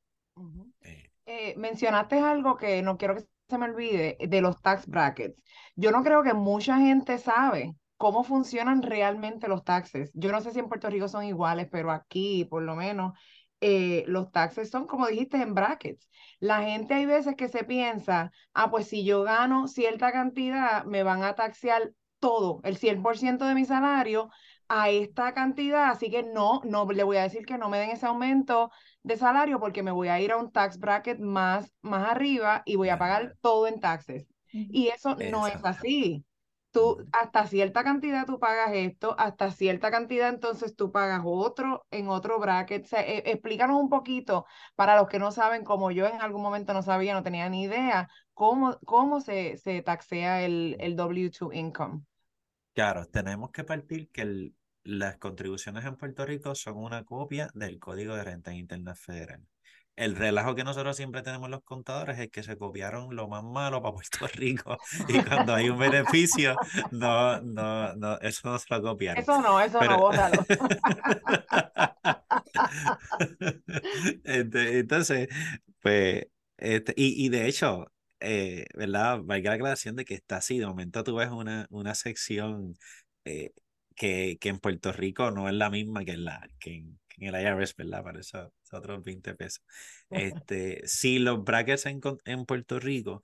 Eh, 1.24 1.54
mencionaste 1.56 2.18
algo 2.18 2.56
que 2.56 2.82
no 2.82 2.96
quiero 2.96 3.14
que 3.14 3.24
se 3.48 3.58
me 3.58 3.66
olvide 3.66 4.16
de 4.20 4.40
los 4.40 4.60
tax 4.60 4.86
brackets. 4.86 5.40
Yo 5.76 5.92
no 5.92 6.02
creo 6.02 6.22
que 6.22 6.34
mucha 6.34 6.78
gente 6.78 7.18
sabe 7.18 7.76
cómo 7.96 8.24
funcionan 8.24 8.82
realmente 8.82 9.46
los 9.46 9.62
taxes. 9.62 10.10
Yo 10.14 10.32
no 10.32 10.40
sé 10.40 10.52
si 10.52 10.58
en 10.58 10.68
Puerto 10.68 10.88
Rico 10.88 11.06
son 11.06 11.24
iguales, 11.24 11.68
pero 11.70 11.90
aquí 11.92 12.44
por 12.46 12.62
lo 12.62 12.74
menos 12.74 13.12
eh, 13.60 14.04
los 14.06 14.32
taxes 14.32 14.70
son, 14.70 14.86
como 14.86 15.06
dijiste, 15.06 15.36
en 15.36 15.54
brackets. 15.54 16.08
La 16.38 16.62
gente 16.62 16.94
hay 16.94 17.06
veces 17.06 17.36
que 17.36 17.48
se 17.48 17.62
piensa, 17.62 18.32
ah, 18.54 18.70
pues 18.70 18.88
si 18.88 19.04
yo 19.04 19.22
gano 19.22 19.68
cierta 19.68 20.12
cantidad, 20.12 20.84
me 20.86 21.02
van 21.02 21.22
a 21.22 21.34
taxear 21.34 21.92
todo, 22.20 22.60
el 22.64 22.76
100% 22.76 23.46
de 23.46 23.54
mi 23.54 23.64
salario 23.64 24.30
a 24.68 24.88
esta 24.90 25.34
cantidad, 25.34 25.90
así 25.90 26.10
que 26.10 26.22
no, 26.22 26.60
no 26.64 26.86
le 26.86 27.02
voy 27.02 27.16
a 27.16 27.22
decir 27.22 27.44
que 27.44 27.58
no 27.58 27.68
me 27.68 27.78
den 27.78 27.90
ese 27.90 28.06
aumento 28.06 28.70
de 29.02 29.16
salario 29.16 29.58
porque 29.58 29.82
me 29.82 29.90
voy 29.90 30.08
a 30.08 30.20
ir 30.20 30.30
a 30.30 30.36
un 30.36 30.52
tax 30.52 30.78
bracket 30.78 31.18
más, 31.18 31.72
más 31.82 32.08
arriba 32.08 32.62
y 32.64 32.76
voy 32.76 32.88
a 32.90 32.98
pagar 32.98 33.36
todo 33.40 33.66
en 33.66 33.80
taxes. 33.80 34.28
Y 34.52 34.88
eso 34.88 35.16
no 35.16 35.46
es 35.48 35.64
así. 35.64 36.24
Tú, 36.70 36.98
hasta 37.10 37.48
cierta 37.48 37.82
cantidad 37.82 38.26
tú 38.26 38.38
pagas 38.38 38.70
esto, 38.74 39.16
hasta 39.18 39.50
cierta 39.50 39.90
cantidad 39.90 40.28
entonces 40.28 40.76
tú 40.76 40.92
pagas 40.92 41.22
otro 41.24 41.84
en 41.90 42.08
otro 42.08 42.38
bracket. 42.38 42.86
E, 42.92 43.24
explícanos 43.32 43.80
un 43.80 43.88
poquito 43.88 44.46
para 44.76 44.96
los 44.96 45.08
que 45.08 45.18
no 45.18 45.32
saben, 45.32 45.64
como 45.64 45.90
yo 45.90 46.06
en 46.06 46.20
algún 46.20 46.42
momento 46.42 46.72
no 46.72 46.82
sabía, 46.82 47.14
no 47.14 47.24
tenía 47.24 47.48
ni 47.48 47.64
idea, 47.64 48.08
cómo, 48.34 48.78
cómo 48.86 49.20
se, 49.20 49.56
se 49.56 49.82
taxea 49.82 50.44
el, 50.44 50.76
el 50.78 50.94
W2 50.96 51.52
income. 51.52 52.02
Claro, 52.80 53.04
tenemos 53.04 53.50
que 53.50 53.62
partir 53.62 54.08
que 54.08 54.22
el, 54.22 54.54
las 54.84 55.18
contribuciones 55.18 55.84
en 55.84 55.96
Puerto 55.96 56.24
Rico 56.24 56.54
son 56.54 56.78
una 56.78 57.04
copia 57.04 57.50
del 57.52 57.78
Código 57.78 58.16
de 58.16 58.24
Renta 58.24 58.54
Interna 58.54 58.94
Federal. 58.94 59.46
El 59.96 60.16
relajo 60.16 60.54
que 60.54 60.64
nosotros 60.64 60.96
siempre 60.96 61.20
tenemos 61.20 61.50
los 61.50 61.62
contadores 61.62 62.18
es 62.18 62.30
que 62.30 62.42
se 62.42 62.56
copiaron 62.56 63.14
lo 63.14 63.28
más 63.28 63.44
malo 63.44 63.82
para 63.82 63.92
Puerto 63.92 64.26
Rico 64.28 64.78
y 65.08 65.22
cuando 65.22 65.52
hay 65.52 65.68
un 65.68 65.78
beneficio, 65.78 66.56
no, 66.90 67.42
no, 67.42 67.94
no, 67.96 68.18
eso 68.20 68.48
no 68.48 68.58
se 68.58 68.64
lo 68.70 68.80
copiaron. 68.80 69.22
Eso 69.22 69.42
no, 69.42 69.60
eso 69.60 69.78
no, 69.84 69.98
bótalo. 69.98 70.42
Entonces, 74.24 75.28
pues, 75.82 76.28
este, 76.56 76.94
y, 76.96 77.26
y 77.26 77.28
de 77.28 77.46
hecho, 77.46 77.92
eh, 78.20 78.66
¿verdad? 78.74 79.20
Valga 79.22 79.50
la 79.50 79.56
aclaración 79.56 79.96
de 79.96 80.04
que 80.04 80.14
está 80.14 80.36
así. 80.38 80.58
De 80.58 80.66
momento 80.66 81.04
tú 81.04 81.16
ves 81.16 81.30
una, 81.30 81.66
una 81.70 81.94
sección 81.94 82.76
eh, 83.24 83.52
que, 83.96 84.38
que, 84.40 84.48
en 84.48 84.58
Puerto 84.60 84.92
Rico 84.92 85.30
no 85.30 85.48
es 85.48 85.54
la 85.54 85.70
misma 85.70 86.04
que 86.04 86.12
en, 86.12 86.24
la, 86.24 86.48
que 86.58 86.74
en, 86.76 86.98
el 87.18 87.34
IRS, 87.34 87.74
¿verdad? 87.76 88.02
Para 88.02 88.20
eso 88.20 88.52
otros 88.72 89.02
20 89.04 89.34
pesos. 89.34 89.64
Este, 90.10 90.82
si 90.86 91.18
los 91.18 91.44
brackets 91.44 91.86
en, 91.86 92.00
en 92.24 92.44
Puerto 92.46 92.80
Rico, 92.80 93.22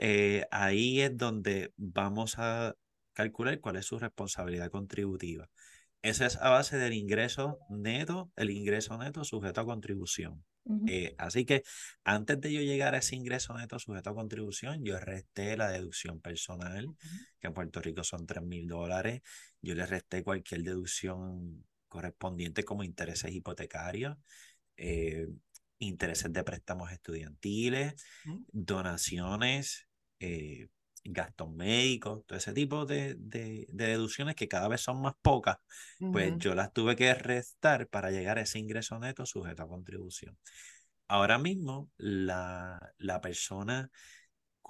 eh, 0.00 0.44
ahí 0.50 1.00
es 1.00 1.16
donde 1.16 1.72
vamos 1.76 2.38
a 2.38 2.74
calcular 3.12 3.60
cuál 3.60 3.76
es 3.76 3.86
su 3.86 3.98
responsabilidad 3.98 4.70
contributiva. 4.70 5.48
Esa 6.02 6.26
es 6.26 6.36
a 6.36 6.48
base 6.48 6.78
del 6.78 6.94
ingreso 6.94 7.58
neto, 7.68 8.32
el 8.36 8.50
ingreso 8.50 8.96
neto 8.96 9.24
sujeto 9.24 9.60
a 9.60 9.66
contribución. 9.66 10.44
Eh, 10.86 11.14
así 11.18 11.44
que 11.44 11.62
antes 12.04 12.40
de 12.40 12.52
yo 12.52 12.60
llegar 12.60 12.94
a 12.94 12.98
ese 12.98 13.16
ingreso 13.16 13.54
neto 13.54 13.78
sujeto 13.78 14.10
a 14.10 14.14
contribución, 14.14 14.84
yo 14.84 14.98
resté 15.00 15.56
la 15.56 15.68
deducción 15.68 16.20
personal, 16.20 16.86
que 17.40 17.48
en 17.48 17.54
Puerto 17.54 17.80
Rico 17.80 18.04
son 18.04 18.26
3 18.26 18.42
mil 18.42 18.68
dólares. 18.68 19.22
Yo 19.60 19.74
le 19.74 19.84
resté 19.84 20.22
cualquier 20.22 20.62
deducción 20.62 21.66
correspondiente 21.88 22.62
como 22.62 22.84
intereses 22.84 23.32
hipotecarios, 23.32 24.16
eh, 24.76 25.26
intereses 25.78 26.32
de 26.32 26.44
préstamos 26.44 26.92
estudiantiles, 26.92 27.94
donaciones, 28.52 29.88
eh, 30.20 30.68
gastos 31.04 31.50
médicos, 31.50 32.24
todo 32.26 32.38
ese 32.38 32.52
tipo 32.52 32.86
de, 32.86 33.14
de, 33.18 33.66
deducciones 33.72 34.34
que 34.34 34.48
cada 34.48 34.68
vez 34.68 34.80
son 34.80 35.00
más 35.00 35.14
pocas, 35.22 35.56
pues 36.12 36.34
yo 36.38 36.54
las 36.54 36.72
tuve 36.72 36.96
que 36.96 37.12
restar 37.14 37.88
para 37.88 38.10
llegar 38.10 38.38
a 38.38 38.42
ese 38.42 38.58
ingreso 38.58 38.98
neto 38.98 39.26
sujeto 39.26 39.62
a 39.62 39.68
contribución. 39.68 40.38
Ahora 41.08 41.38
mismo, 41.38 41.90
la, 41.96 42.92
la 42.98 43.20
persona 43.20 43.90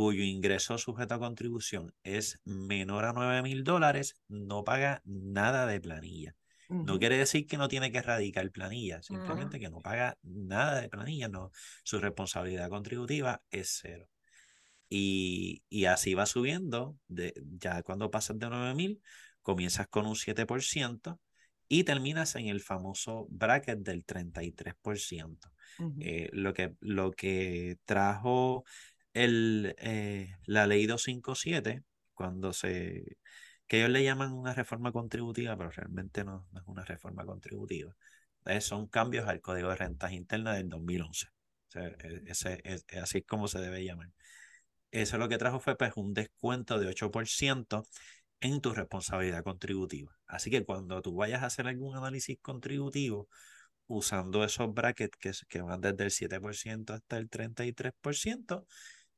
cuyo 0.01 0.23
ingreso 0.23 0.79
sujeto 0.79 1.15
a 1.15 1.19
contribución 1.19 1.95
es 2.05 2.41
menor 2.45 3.05
a 3.05 3.13
9 3.13 3.43
mil 3.43 3.65
dólares 3.65 4.17
no 4.29 4.65
paga 4.65 5.03
nada 5.05 5.67
de 5.67 5.81
planilla. 5.81 6.35
No 6.71 6.99
quiere 6.99 7.19
decir 7.19 7.47
que 7.47 7.59
no 7.59 7.67
tiene 7.67 7.93
que 7.93 7.99
erradicar 7.99 8.49
planilla, 8.51 9.03
simplemente 9.03 9.59
que 9.59 9.69
no 9.69 9.81
paga 9.81 10.17
nada 10.23 10.81
de 10.81 10.89
planilla, 10.89 11.29
no, 11.29 11.51
su 11.83 11.99
responsabilidad 11.99 12.71
contributiva 12.71 13.43
es 13.51 13.81
cero. 13.83 14.09
Y, 14.93 15.63
y 15.69 15.85
así 15.85 16.15
va 16.15 16.27
subiendo, 16.27 16.99
de, 17.07 17.33
ya 17.59 17.83
cuando 17.83 18.11
pasas 18.11 18.39
de 18.39 18.51
9000, 18.51 19.01
comienzas 19.41 19.87
con 19.89 20.07
un 20.07 20.17
7% 20.17 21.21
y 21.69 21.85
terminas 21.85 22.35
en 22.35 22.49
el 22.49 22.61
famoso 22.61 23.29
bracket 23.31 23.79
del 23.79 24.05
33%. 24.05 25.39
Eh, 26.01 26.29
lo, 26.33 26.53
que, 26.53 26.75
lo 26.81 27.13
que 27.13 27.79
trajo 27.87 28.65
el, 29.15 29.75
eh, 29.79 30.35
la 30.45 30.67
ley 30.67 30.87
257, 30.87 31.85
cuando 32.13 32.53
se, 32.53 33.17
que 33.67 33.79
ellos 33.79 33.91
le 33.91 34.03
llaman 34.03 34.33
una 34.33 34.53
reforma 34.53 34.91
contributiva, 34.91 35.57
pero 35.57 35.71
realmente 35.71 36.25
no, 36.25 36.49
es 36.57 36.63
una 36.67 36.85
reforma 36.85 37.25
contributiva. 37.25 37.95
son 38.61 38.89
cambios 38.89 39.29
al 39.29 39.41
Código 39.41 39.69
de 39.69 39.77
Rentas 39.77 40.11
Internas 40.13 40.57
del 40.57 40.69
2011. 40.69 41.29
E, 41.77 42.23
ese, 42.27 42.61
es, 42.65 42.85
así 43.01 43.19
es 43.19 43.27
como 43.27 43.47
se 43.47 43.61
debe 43.61 43.85
llamar. 43.85 44.11
Eso 44.91 45.19
lo 45.19 45.29
que 45.29 45.39
trajo 45.39 45.61
fue 45.61 45.77
pues, 45.77 45.93
un 45.97 46.15
descuento 46.15 46.79
de 46.79 46.89
8% 46.89 47.85
en 48.41 48.61
tu 48.61 48.73
responsabilidad 48.73 49.45
contributiva. 49.45 50.17
Así 50.27 50.51
que 50.51 50.65
cuando 50.65 51.03
tú 51.03 51.15
vayas 51.15 51.43
a 51.43 51.47
hacer 51.47 51.67
algún 51.67 51.97
análisis 51.97 52.39
contributivo 52.41 53.29
usando 53.87 54.45
esos 54.45 54.73
brackets 54.73 55.17
que, 55.19 55.33
que 55.49 55.63
van 55.63 55.81
desde 55.81 56.05
el 56.05 56.11
7% 56.11 56.95
hasta 56.95 57.19
el 57.19 57.29
33%, 57.29 58.67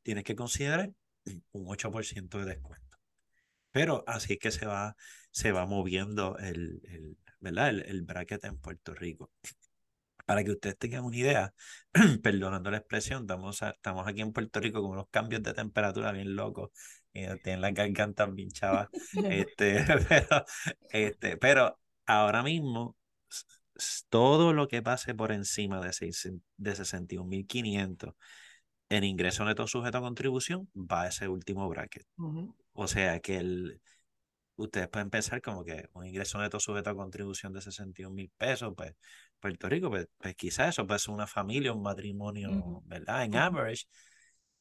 tienes 0.03 0.25
que 0.25 0.37
considerar 0.37 0.91
un 1.53 1.67
8% 1.67 2.39
de 2.39 2.45
descuento. 2.47 2.99
Pero 3.71 4.05
así 4.07 4.35
es 4.35 4.39
que 4.39 4.51
se 4.51 4.67
va, 4.67 4.97
se 5.31 5.53
va 5.53 5.67
moviendo 5.67 6.37
el, 6.39 6.81
el, 6.85 7.17
¿verdad? 7.41 7.71
El, 7.71 7.83
el 7.83 8.03
bracket 8.03 8.45
en 8.45 8.59
Puerto 8.59 8.95
Rico. 8.95 9.31
Para 10.25 10.45
que 10.45 10.53
ustedes 10.53 10.79
tengan 10.79 11.05
una 11.05 11.17
idea, 11.17 11.55
perdonando 12.23 12.71
la 12.71 12.79
expresión, 12.79 13.23
estamos, 13.23 13.61
estamos 13.63 14.07
aquí 14.07 14.21
en 14.21 14.33
Puerto 14.33 14.61
Rico 14.61 14.81
con 14.81 14.93
unos 14.93 15.09
cambios 15.11 15.43
de 15.43 15.55
temperatura 15.55 16.13
bien 16.13 16.35
locos. 16.37 16.71
Y 17.13 17.27
tienen 17.43 17.61
la 17.61 17.71
garganta 17.73 18.27
bien 18.27 18.51
chavas. 18.51 18.89
este, 19.25 19.85
pero, 20.09 20.45
este, 20.91 21.37
pero 21.37 21.81
ahora 22.07 22.43
mismo, 22.43 22.97
todo 24.09 24.53
lo 24.53 24.69
que 24.69 24.83
pase 24.83 25.15
por 25.15 25.33
encima 25.33 25.81
de, 25.81 25.89
de 25.89 26.73
61.500 26.77 28.15
en 28.93 29.05
ingreso 29.05 29.45
neto 29.45 29.67
sujeto 29.67 29.99
a 29.99 30.03
contribución 30.03 30.69
va 30.77 31.03
a 31.03 31.09
ese 31.09 31.27
último 31.27 31.69
bracket. 31.69 32.07
O 32.75 32.87
sea 32.87 33.21
que 33.21 33.39
el, 33.39 33.81
ustedes 34.65 34.89
pueden 34.89 35.11
pensar 35.11 35.41
como 35.41 35.65
que 35.65 35.89
un 35.93 36.07
ingreso 36.07 36.39
neto 36.39 36.61
sujeto 36.61 36.91
a 36.91 36.97
contribución 36.97 37.53
de 37.53 37.61
61 37.61 38.15
mil 38.15 38.31
pesos, 38.37 38.73
pues 38.77 38.95
Puerto 39.41 39.69
Rico, 39.69 39.91
pues, 39.91 40.09
pues 40.19 40.35
quizás 40.35 40.71
eso 40.71 40.87
puede 40.87 41.01
ser 41.01 41.15
una 41.15 41.27
familia, 41.27 41.73
un 41.73 41.83
matrimonio, 41.83 42.83
¿verdad? 42.87 43.25
En 43.25 43.37
average, 43.37 43.85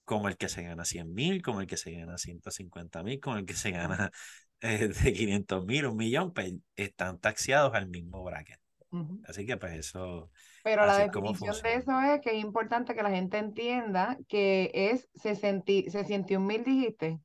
como 0.03 0.27
el 0.27 0.37
que 0.37 0.49
se 0.49 0.63
gana 0.63 0.85
100 0.85 1.13
mil, 1.13 1.41
como 1.41 1.61
el 1.61 1.67
que 1.67 1.77
se 1.77 1.91
gana 1.91 2.17
150 2.17 3.03
mil, 3.03 3.19
como 3.19 3.37
el 3.37 3.45
que 3.45 3.53
se 3.53 3.71
gana 3.71 4.11
eh, 4.61 4.87
de 4.87 5.13
500 5.13 5.65
mil, 5.65 5.85
un 5.85 5.97
millón, 5.97 6.33
pues 6.33 6.53
están 6.75 7.19
taxiados 7.19 7.73
al 7.73 7.87
mismo 7.87 8.23
bracket. 8.23 8.59
Así 9.25 9.45
que 9.45 9.55
pues 9.55 9.73
eso... 9.73 10.29
Pero 10.63 10.85
la 10.85 10.97
definición 10.97 11.55
de 11.63 11.75
eso 11.75 11.99
es 12.01 12.19
que 12.21 12.37
es 12.37 12.43
importante 12.43 12.93
que 12.93 13.01
la 13.01 13.09
gente 13.09 13.37
entienda 13.37 14.17
que 14.27 14.69
es 14.73 15.09
61 15.15 16.45
mil, 16.45 16.63
dijiste. 16.63 17.19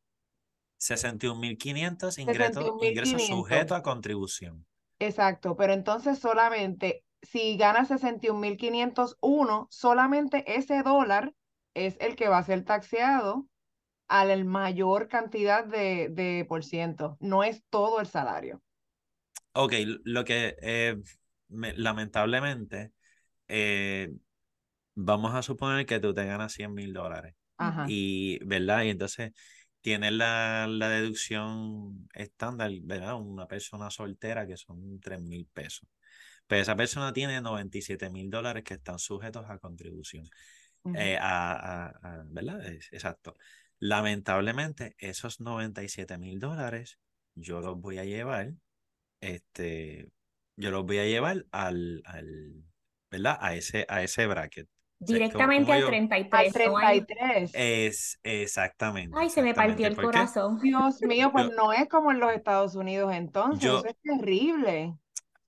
61.500 0.79 2.19
ingresos 2.19 2.65
ingreso 2.83 3.19
sujeto 3.19 3.75
a 3.75 3.83
contribución. 3.83 4.67
Exacto, 4.99 5.57
pero 5.57 5.73
entonces 5.73 6.19
solamente 6.19 7.05
si 7.23 7.57
gana 7.57 7.85
61.501, 7.85 9.67
solamente 9.71 10.57
ese 10.57 10.83
dólar 10.83 11.35
es 11.75 11.97
el 12.01 12.17
que 12.17 12.29
va 12.29 12.39
a 12.39 12.45
ser 12.45 12.65
taxeado 12.65 13.47
a 14.09 14.25
la 14.25 14.43
mayor 14.45 15.09
cantidad 15.09 15.65
de, 15.65 16.09
de 16.11 16.45
por 16.49 16.65
ciento, 16.65 17.17
no 17.21 17.43
es 17.43 17.65
todo 17.71 18.01
el 18.01 18.07
salario. 18.07 18.63
Ok, 19.53 19.73
lo 20.05 20.25
que 20.25 20.57
eh, 20.61 20.97
lamentablemente, 21.49 22.93
eh, 23.49 24.13
vamos 24.95 25.35
a 25.35 25.43
suponer 25.43 25.87
que 25.87 25.99
tú 25.99 26.15
te 26.15 26.25
ganas 26.25 26.53
100 26.53 26.73
mil 26.75 26.93
dólares. 26.93 27.35
Y, 27.89 28.39
¿verdad? 28.45 28.83
Y 28.83 28.91
entonces 28.91 29.33
tiene 29.87 30.11
la, 30.11 30.67
la, 30.69 30.89
deducción 30.89 32.09
estándar, 32.13 32.73
¿verdad? 32.83 33.15
Una 33.21 33.47
persona 33.47 33.89
soltera 33.89 34.45
que 34.45 34.57
son 34.57 34.99
3 34.99 35.23
mil 35.23 35.47
pesos. 35.47 35.89
Pero 36.49 36.61
esa 36.61 36.75
persona 36.75 37.13
tiene 37.13 37.41
97 37.41 38.11
mil 38.11 38.29
dólares 38.29 38.65
que 38.65 38.75
están 38.75 38.99
sujetos 38.99 39.45
a 39.49 39.61
contribución. 39.61 40.29
Eh, 40.93 41.17
a, 41.21 41.87
a, 41.87 42.25
¿Verdad? 42.27 42.67
Exacto. 42.67 43.37
Lamentablemente, 43.79 44.97
esos 44.99 45.41
97 45.41 46.19
mil 46.19 46.41
dólares 46.41 46.99
yo 47.37 47.61
los 47.61 47.81
voy 47.81 47.99
a 47.99 48.05
llevar, 48.05 48.55
este, 49.21 50.11
yo 50.57 50.73
los 50.73 50.85
voy 50.85 50.99
a 50.99 51.05
llevar 51.05 51.47
al, 51.53 52.03
al 52.07 52.65
¿verdad? 53.09 53.39
A 53.41 53.55
ese, 53.55 53.87
a 53.89 54.03
ese 54.03 54.27
bracket. 54.27 54.69
Directamente 54.99 55.73
al 55.73 55.87
33. 55.87 56.33
Al 56.33 57.07
33. 57.07 57.51
Es 57.55 58.19
exactamente. 58.23 59.17
Ay, 59.19 59.29
se 59.29 59.43
me 59.43 59.55
partió 59.55 59.87
el 59.87 59.97
corazón. 59.97 60.59
Dios 60.63 61.03
mío, 61.03 61.31
pues 61.33 61.51
no 61.55 61.73
es 61.73 61.89
como 61.89 62.11
en 62.11 62.21
los 62.21 62.33
Estados 62.33 62.75
Unidos 62.75 63.13
entonces. 63.15 63.65
eso 63.65 63.85
es 63.87 63.97
terrible. 64.03 64.95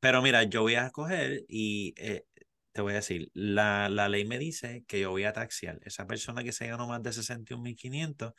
Pero 0.00 0.22
mira, 0.22 0.44
yo 0.44 0.62
voy 0.62 0.76
a 0.76 0.90
coger 0.90 1.44
y 1.48 1.94
eh, 1.96 2.24
te 2.72 2.82
voy 2.82 2.92
a 2.92 2.96
decir, 2.96 3.30
la, 3.34 3.88
la 3.88 4.08
ley 4.08 4.24
me 4.24 4.38
dice 4.38 4.84
que 4.86 5.00
yo 5.00 5.10
voy 5.10 5.24
a 5.24 5.32
taxiar. 5.32 5.80
Esa 5.82 6.06
persona 6.06 6.44
que 6.44 6.52
se 6.52 6.68
ganó 6.68 6.86
más 6.86 7.02
de 7.02 7.10
61.500, 7.10 8.34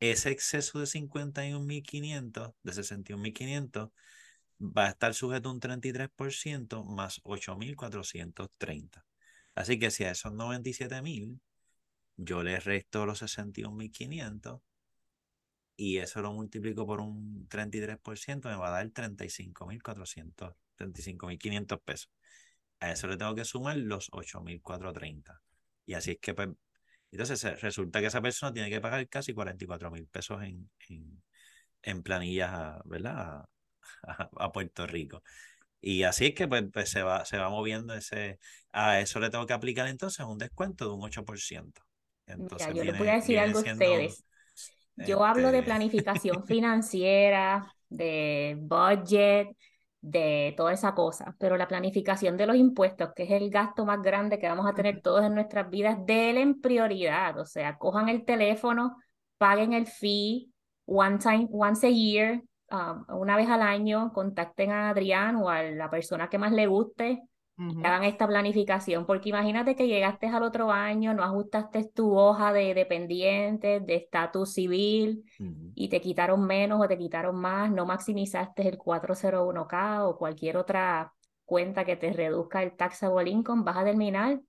ese 0.00 0.30
exceso 0.30 0.80
de 0.80 0.86
51.500, 0.86 2.54
de 2.62 2.72
61.500, 2.72 3.92
va 4.60 4.86
a 4.86 4.88
estar 4.88 5.14
sujeto 5.14 5.48
a 5.48 5.52
un 5.52 5.60
33% 5.60 6.84
más 6.84 7.22
8.430. 7.22 9.04
Así 9.58 9.76
que 9.76 9.90
si 9.90 10.04
a 10.04 10.12
esos 10.12 10.32
97 10.32 11.02
mil, 11.02 11.40
yo 12.16 12.44
le 12.44 12.60
resto 12.60 13.04
los 13.06 13.22
61.500 13.22 14.60
y 15.74 15.98
eso 15.98 16.22
lo 16.22 16.32
multiplico 16.32 16.86
por 16.86 17.00
un 17.00 17.48
33%, 17.48 18.48
me 18.48 18.54
va 18.56 18.68
a 18.68 18.70
dar 18.70 18.92
35.400, 18.92 20.54
35.500 20.76 21.80
pesos. 21.84 22.08
A 22.78 22.92
eso 22.92 23.08
le 23.08 23.16
tengo 23.16 23.34
que 23.34 23.44
sumar 23.44 23.76
los 23.78 24.10
8.430. 24.12 25.40
Y 25.86 25.94
así 25.94 26.12
es 26.12 26.18
que, 26.20 26.34
pues, 26.34 26.50
entonces 27.10 27.60
resulta 27.60 27.98
que 28.00 28.06
esa 28.06 28.22
persona 28.22 28.52
tiene 28.52 28.70
que 28.70 28.80
pagar 28.80 29.08
casi 29.08 29.34
44 29.34 29.90
mil 29.90 30.06
pesos 30.06 30.40
en, 30.44 30.70
en, 31.82 32.02
planillas, 32.04 32.78
¿verdad? 32.84 33.44
a 34.04 34.52
Puerto 34.52 34.86
Rico. 34.86 35.24
Y 35.80 36.02
así 36.02 36.26
es 36.26 36.34
que 36.34 36.48
pues, 36.48 36.64
pues, 36.72 36.90
se, 36.90 37.02
va, 37.02 37.24
se 37.24 37.38
va 37.38 37.48
moviendo 37.50 37.94
ese, 37.94 38.38
a 38.72 39.00
eso 39.00 39.20
le 39.20 39.30
tengo 39.30 39.46
que 39.46 39.52
aplicar 39.52 39.86
entonces 39.88 40.24
un 40.26 40.38
descuento 40.38 40.86
de 40.86 40.94
un 40.94 41.02
8%. 41.02 41.82
Entonces, 42.26 42.74
yo 42.74 42.84
les 42.84 42.98
voy 42.98 43.08
a 43.08 43.14
decir 43.14 43.38
algo 43.38 43.60
a 43.60 43.62
ustedes. 43.62 44.24
Yo 44.96 45.24
hablo 45.24 45.50
de 45.52 45.58
este 45.58 45.70
planificación 45.70 46.44
financiera, 46.46 47.72
de 47.88 48.56
budget, 48.60 49.48
de 50.00 50.54
toda 50.56 50.72
esa 50.72 50.94
cosa, 50.94 51.34
pero 51.38 51.56
la 51.56 51.68
planificación 51.68 52.36
de 52.36 52.46
los 52.46 52.56
impuestos, 52.56 53.10
que 53.14 53.24
es 53.24 53.30
el 53.30 53.50
gasto 53.50 53.84
más 53.84 54.00
grande 54.02 54.38
que 54.38 54.48
vamos 54.48 54.66
a 54.66 54.74
tener 54.74 55.00
todos 55.00 55.24
en 55.24 55.34
nuestras 55.34 55.70
vidas, 55.70 55.98
denle 56.06 56.42
en 56.42 56.60
prioridad, 56.60 57.38
o 57.38 57.44
sea, 57.44 57.78
cojan 57.78 58.08
el 58.08 58.24
teléfono, 58.24 58.96
paguen 59.38 59.72
el 59.72 59.86
fee 59.86 60.52
one 60.84 61.18
time, 61.18 61.48
once 61.52 61.86
a 61.86 61.90
year, 61.90 62.42
Um, 62.70 63.04
una 63.16 63.36
vez 63.36 63.48
al 63.48 63.62
año 63.62 64.12
contacten 64.12 64.72
a 64.72 64.90
Adrián 64.90 65.36
o 65.36 65.48
a 65.48 65.62
la 65.62 65.88
persona 65.88 66.28
que 66.28 66.36
más 66.36 66.52
le 66.52 66.66
guste 66.66 67.22
y 67.56 67.84
hagan 67.84 68.04
esta 68.04 68.28
planificación, 68.28 69.04
porque 69.04 69.30
imagínate 69.30 69.74
que 69.74 69.88
llegaste 69.88 70.28
al 70.28 70.44
otro 70.44 70.70
año, 70.70 71.12
no 71.12 71.24
ajustaste 71.24 71.90
tu 71.92 72.16
hoja 72.16 72.52
de 72.52 72.72
dependientes, 72.72 73.84
de 73.84 73.96
estatus 73.96 74.52
civil 74.52 75.24
y 75.74 75.88
te 75.88 76.00
quitaron 76.00 76.46
menos 76.46 76.80
o 76.80 76.86
te 76.86 76.96
quitaron 76.96 77.34
más, 77.34 77.68
no 77.72 77.84
maximizaste 77.84 78.68
el 78.68 78.78
401k 78.78 80.08
o 80.08 80.16
cualquier 80.16 80.56
otra 80.56 81.12
cuenta 81.44 81.84
que 81.84 81.96
te 81.96 82.12
reduzca 82.12 82.62
el 82.62 82.76
taxable 82.76 83.28
income, 83.28 83.64
vas 83.64 83.78
a 83.78 83.84
terminar 83.84 84.40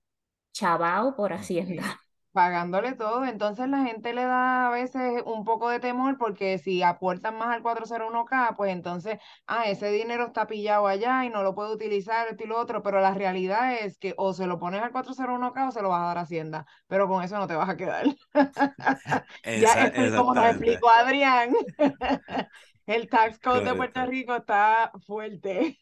chavao 0.52 1.16
por 1.16 1.32
Hacienda 1.32 2.00
pagándole 2.32 2.94
todo. 2.94 3.24
Entonces 3.24 3.68
la 3.68 3.84
gente 3.84 4.12
le 4.12 4.24
da 4.24 4.68
a 4.68 4.70
veces 4.70 5.22
un 5.26 5.44
poco 5.44 5.68
de 5.70 5.80
temor 5.80 6.18
porque 6.18 6.58
si 6.58 6.82
aportan 6.82 7.36
más 7.38 7.54
al 7.54 7.62
401k, 7.62 8.56
pues 8.56 8.72
entonces, 8.72 9.18
ah, 9.46 9.64
ese 9.66 9.90
dinero 9.90 10.26
está 10.26 10.46
pillado 10.46 10.86
allá 10.86 11.24
y 11.24 11.30
no 11.30 11.42
lo 11.42 11.54
puede 11.54 11.72
utilizar, 11.72 12.28
esto 12.28 12.44
y 12.44 12.46
lo 12.46 12.58
otro, 12.58 12.82
pero 12.82 13.00
la 13.00 13.14
realidad 13.14 13.74
es 13.74 13.98
que 13.98 14.14
o 14.16 14.32
se 14.32 14.46
lo 14.46 14.58
pones 14.58 14.82
al 14.82 14.92
401k 14.92 15.68
o 15.68 15.72
se 15.72 15.82
lo 15.82 15.88
vas 15.88 16.02
a 16.02 16.06
dar 16.06 16.18
a 16.18 16.20
Hacienda, 16.22 16.66
pero 16.86 17.08
con 17.08 17.24
eso 17.24 17.38
no 17.38 17.46
te 17.46 17.54
vas 17.54 17.68
a 17.68 17.76
quedar. 17.76 18.06
ya 19.60 19.92
como 20.16 20.34
nos 20.34 20.46
explicó 20.46 20.90
Adrián. 20.90 21.50
El 22.86 23.08
tax 23.08 23.38
code 23.38 23.64
de 23.64 23.74
Puerto 23.74 24.04
Rico 24.06 24.34
está 24.34 24.90
fuerte. 25.06 25.78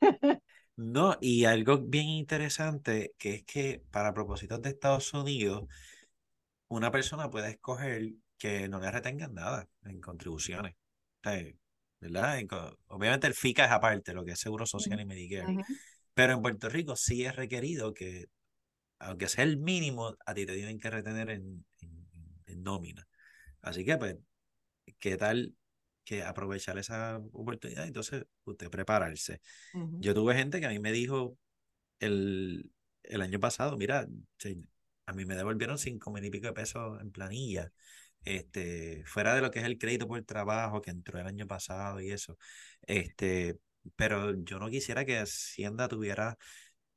No, 0.76 1.16
y 1.20 1.46
algo 1.46 1.78
bien 1.78 2.06
interesante 2.06 3.14
que 3.18 3.36
es 3.36 3.44
que 3.44 3.82
para 3.90 4.12
propósitos 4.12 4.60
de 4.60 4.68
Estados 4.68 5.12
Unidos, 5.14 5.64
una 6.68 6.90
persona 6.90 7.30
puede 7.30 7.50
escoger 7.50 8.12
que 8.38 8.68
no 8.68 8.80
le 8.80 8.90
retengan 8.90 9.34
nada 9.34 9.68
en 9.84 10.00
contribuciones. 10.00 10.74
¿verdad? 12.00 12.40
obviamente 12.86 13.26
el 13.26 13.34
FICA 13.34 13.64
es 13.64 13.72
aparte, 13.72 14.14
lo 14.14 14.24
que 14.24 14.32
es 14.32 14.38
Seguro 14.38 14.66
Social 14.66 15.00
y 15.00 15.04
Medicare. 15.04 15.56
Pero 16.14 16.34
en 16.34 16.42
Puerto 16.42 16.68
Rico 16.68 16.96
sí 16.96 17.24
es 17.24 17.34
requerido 17.34 17.92
que, 17.92 18.26
aunque 18.98 19.28
sea 19.28 19.44
el 19.44 19.56
mínimo, 19.56 20.16
a 20.24 20.34
ti 20.34 20.46
te 20.46 20.54
tienen 20.54 20.78
que 20.78 20.90
retener 20.90 21.30
en, 21.30 21.64
nómina. 22.56 23.06
Así 23.62 23.84
que, 23.84 23.96
pues, 23.96 24.16
¿qué 24.98 25.16
tal 25.16 25.54
que 26.04 26.24
aprovechar 26.24 26.78
esa 26.78 27.18
oportunidad? 27.32 27.86
Entonces, 27.86 28.24
usted 28.44 28.68
prepararse. 28.68 29.40
Yo 30.00 30.14
tuve 30.14 30.34
gente 30.34 30.58
que 30.60 30.66
a 30.66 30.70
mí 30.70 30.78
me 30.78 30.90
dijo 30.90 31.36
el, 32.00 32.70
el 33.04 33.22
año 33.22 33.38
pasado, 33.38 33.76
mira, 33.76 34.06
a 35.08 35.12
mí 35.14 35.24
me 35.24 35.36
devolvieron 35.36 35.78
cinco 35.78 36.12
mil 36.12 36.24
y 36.24 36.30
pico 36.30 36.48
de 36.48 36.52
pesos 36.52 37.00
en 37.00 37.10
planilla, 37.10 37.72
este, 38.24 39.02
fuera 39.06 39.34
de 39.34 39.40
lo 39.40 39.50
que 39.50 39.60
es 39.60 39.64
el 39.64 39.78
crédito 39.78 40.06
por 40.06 40.22
trabajo 40.22 40.82
que 40.82 40.90
entró 40.90 41.18
el 41.18 41.26
año 41.26 41.46
pasado 41.46 42.00
y 42.00 42.10
eso. 42.10 42.36
Este, 42.82 43.58
pero 43.96 44.34
yo 44.44 44.58
no 44.58 44.68
quisiera 44.68 45.06
que 45.06 45.18
Hacienda 45.18 45.88
tuviera 45.88 46.36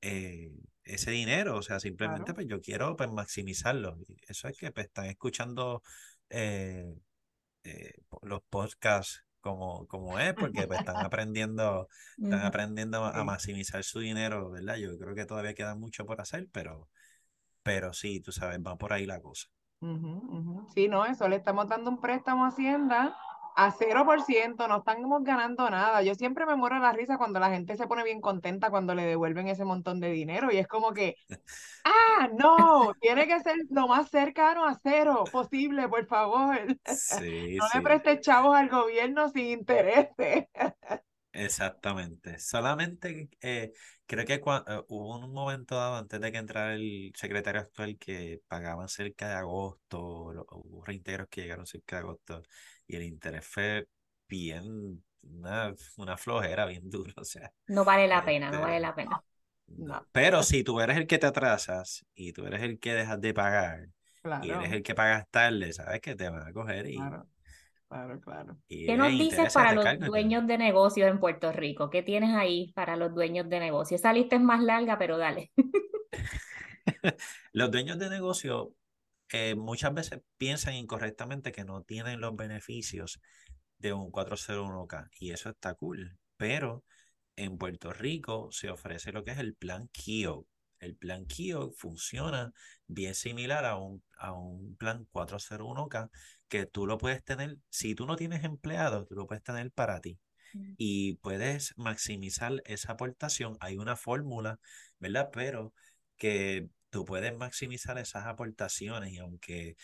eh, 0.02 0.52
ese 0.84 1.12
dinero, 1.12 1.56
o 1.58 1.62
sea, 1.62 1.80
simplemente 1.80 2.34
pues 2.34 2.47
yo 2.47 2.60
quiero 2.60 2.97
pues 2.97 3.10
maximizarlo. 3.12 3.97
Eso 4.28 4.50
es 4.50 4.58
que 4.58 4.71
pues, 4.71 4.88
están 4.88 5.06
escuchando 5.06 5.82
eh, 6.30 6.93
eh, 7.63 7.93
los 8.24 8.41
podcasts 8.50 9.24
como, 9.39 9.88
como 9.88 10.19
es, 10.19 10.34
porque 10.34 10.67
pues, 10.67 10.80
están 10.80 10.97
aprendiendo, 11.06 11.88
están 12.17 12.45
aprendiendo 12.45 13.06
a 13.06 13.24
maximizar 13.24 13.84
su 13.86 14.00
dinero, 14.00 14.52
¿verdad? 14.52 14.76
Yo 14.76 14.97
creo 14.97 15.15
que 15.15 15.26
todavía 15.26 15.54
queda 15.54 15.76
mucho 15.76 16.06
por 16.06 16.19
hacer, 16.19 16.50
pero, 16.52 16.89
pero 17.63 17.93
sí, 17.93 18.21
tú 18.21 18.32
sabes, 18.32 18.60
va 18.60 18.78
por 18.78 18.93
ahí 18.93 19.06
la 19.06 19.21
cosa. 19.21 19.47
Sí, 20.74 20.88
no, 20.88 21.06
eso 21.06 21.28
le 21.28 21.36
estamos 21.36 21.67
dando 21.67 21.89
un 21.89 22.00
préstamo 22.00 22.45
a 22.45 22.50
Hacienda 22.50 23.15
a 23.56 23.71
0%, 23.71 24.67
no 24.67 24.78
estamos 24.78 25.24
ganando 25.24 25.69
nada. 25.69 26.02
Yo 26.02 26.15
siempre 26.15 26.45
me 26.45 26.56
muero 26.56 26.80
la 26.80 26.93
risa 26.93 27.17
cuando 27.17 27.39
la 27.39 27.50
gente 27.50 27.76
se 27.76 27.88
pone 27.88 28.04
bien 28.04 28.21
contenta 28.21 28.69
cuando 28.69 28.95
le 28.95 29.06
devuelven 29.06 29.47
ese 29.47 29.65
montón 29.65 30.00
de 30.00 30.12
dinero 30.12 30.52
y 30.52 30.58
es 30.58 30.67
como 30.67 30.93
que, 30.93 31.15
ah, 31.86 32.30
no, 32.38 32.93
tiene 33.00 33.28
que 33.28 33.39
ser 33.41 33.56
lo 33.69 33.88
más 33.88 34.10
cercano 34.10 34.65
a 34.65 34.76
cero 34.82 35.24
posible, 35.32 35.88
por 35.89 36.06
favor. 36.08 36.58
no 36.86 37.65
le 37.74 37.82
prestes 37.82 38.21
chavos 38.21 38.56
al 38.56 38.69
gobierno 38.69 39.30
sin 39.30 39.47
intereses. 39.47 40.45
Exactamente. 41.34 42.39
Solamente 42.39 43.30
eh, 43.41 43.72
creo 44.06 44.26
que 44.26 44.34
eh, 44.34 44.41
hubo 44.89 45.17
un 45.17 45.32
momento 45.32 45.76
dado 45.76 45.96
antes 45.96 46.20
de 46.20 46.32
que 46.32 46.38
entrara 46.38 46.74
el 46.74 47.13
secretario 47.15 47.62
actual 47.62 47.98
que 47.98 48.41
pagaban 48.48 48.89
cerca 48.89 49.30
de 49.30 49.36
agosto, 49.36 50.02
hubo 50.02 50.84
reintegros 50.84 51.28
que 51.30 51.41
llegaron 51.41 51.65
cerca 51.65 51.98
de 51.98 52.02
agosto 52.02 52.44
y 52.86 52.98
el 52.98 53.04
interés 53.04 53.46
fue 53.46 53.88
bien, 54.28 55.04
una, 55.24 55.74
una 55.98 56.17
flojera 56.17 56.65
bien 56.65 56.84
dura. 56.89 57.13
O 57.15 57.24
sea, 57.24 57.52
no 57.67 57.86
vale 57.86 58.08
la 58.08 58.26
pena, 58.26 58.52
no 58.52 58.62
vale 58.62 58.80
la 58.80 58.89
este, 58.89 59.04
pena. 59.04 59.24
Pero 60.12 60.44
si 60.44 60.63
tú 60.63 60.82
eres 60.82 60.98
el 60.98 61.08
que 61.08 61.17
te 61.17 61.28
atrasas 61.28 62.06
y 62.13 62.34
tú 62.34 62.46
eres 62.46 62.62
el 62.62 62.78
que 62.80 62.94
dejas 62.94 63.22
de 63.22 63.34
pagar 63.34 63.88
y 64.44 64.50
eres 64.50 64.74
el 64.74 64.84
que 64.84 64.96
pagas 64.96 65.30
tarde, 65.30 65.72
sabes 65.72 66.02
que 66.02 66.15
te 66.15 66.30
van 66.30 66.48
a 66.48 66.52
coger 66.52 66.88
y 66.88 66.98
Claro, 66.98 67.28
claro. 68.21 68.58
¿Qué 68.67 68.95
nos 68.97 69.12
dices 69.12 69.54
para 69.54 69.73
los 69.73 69.86
dueños 69.99 70.47
de 70.47 70.58
negocios 70.58 71.10
en 71.10 71.19
Puerto 71.19 71.51
Rico? 71.51 71.89
¿Qué 71.89 72.04
tienes 72.04 72.36
ahí 72.36 72.71
para 72.73 72.95
los 72.95 73.13
dueños 73.13 73.49
de 73.49 73.60
negocios? 73.60 74.01
Esa 74.01 74.13
lista 74.13 74.36
es 74.36 74.41
más 74.41 74.62
larga, 74.62 74.97
pero 74.97 75.17
dale. 75.17 75.51
los 77.54 77.71
dueños 77.71 77.99
de 77.99 78.10
negocios 78.10 78.69
eh, 79.32 79.56
muchas 79.56 79.93
veces 79.93 80.21
piensan 80.38 80.75
incorrectamente 80.75 81.51
que 81.51 81.63
no 81.63 81.84
tienen 81.84 82.19
los 82.19 82.36
beneficios 82.36 83.21
de 83.77 83.93
un 83.93 84.12
401k 84.12 85.10
y 85.19 85.32
eso 85.32 85.49
está 85.49 85.73
cool, 85.75 86.17
pero 86.38 86.84
en 87.36 87.58
Puerto 87.58 87.93
Rico 87.93 88.49
se 88.51 88.69
ofrece 88.69 89.12
lo 89.12 89.23
que 89.23 89.32
es 89.32 89.39
el 89.39 89.56
plan 89.56 89.89
KIO. 89.91 90.45
El 90.82 90.96
plan 90.96 91.26
KIO 91.26 91.72
funciona 91.72 92.52
bien 92.88 93.15
similar 93.15 93.65
a 93.65 93.78
un, 93.78 94.04
a 94.17 94.34
un 94.34 94.76
plan 94.76 95.08
401k 95.13 96.10
que 96.50 96.65
tú 96.65 96.86
lo 96.86 96.98
puedes 96.98 97.24
tener, 97.24 97.58
si 97.70 97.96
tú 97.96 98.06
no 98.06 98.17
tienes 98.17 98.44
empleado, 98.44 99.06
tú 99.06 99.15
lo 99.15 99.28
puedes 99.28 99.44
tener 99.44 99.72
para 99.72 100.02
ti. 100.02 100.20
Mm. 100.54 100.74
Y 100.78 101.15
puedes 101.17 101.74
maximizar 101.78 102.62
esa 102.65 102.94
aportación. 102.94 103.56
Hay 103.62 103.78
una 103.78 103.96
fórmula, 103.96 104.60
¿verdad? 105.00 105.30
Pero 105.32 105.74
que 106.17 106.67
tú 106.89 107.06
puedes 107.06 107.36
maximizar 107.38 107.98
esas 107.98 108.26
aportaciones 108.26 109.13
y 109.13 109.20
aunque 109.20 109.78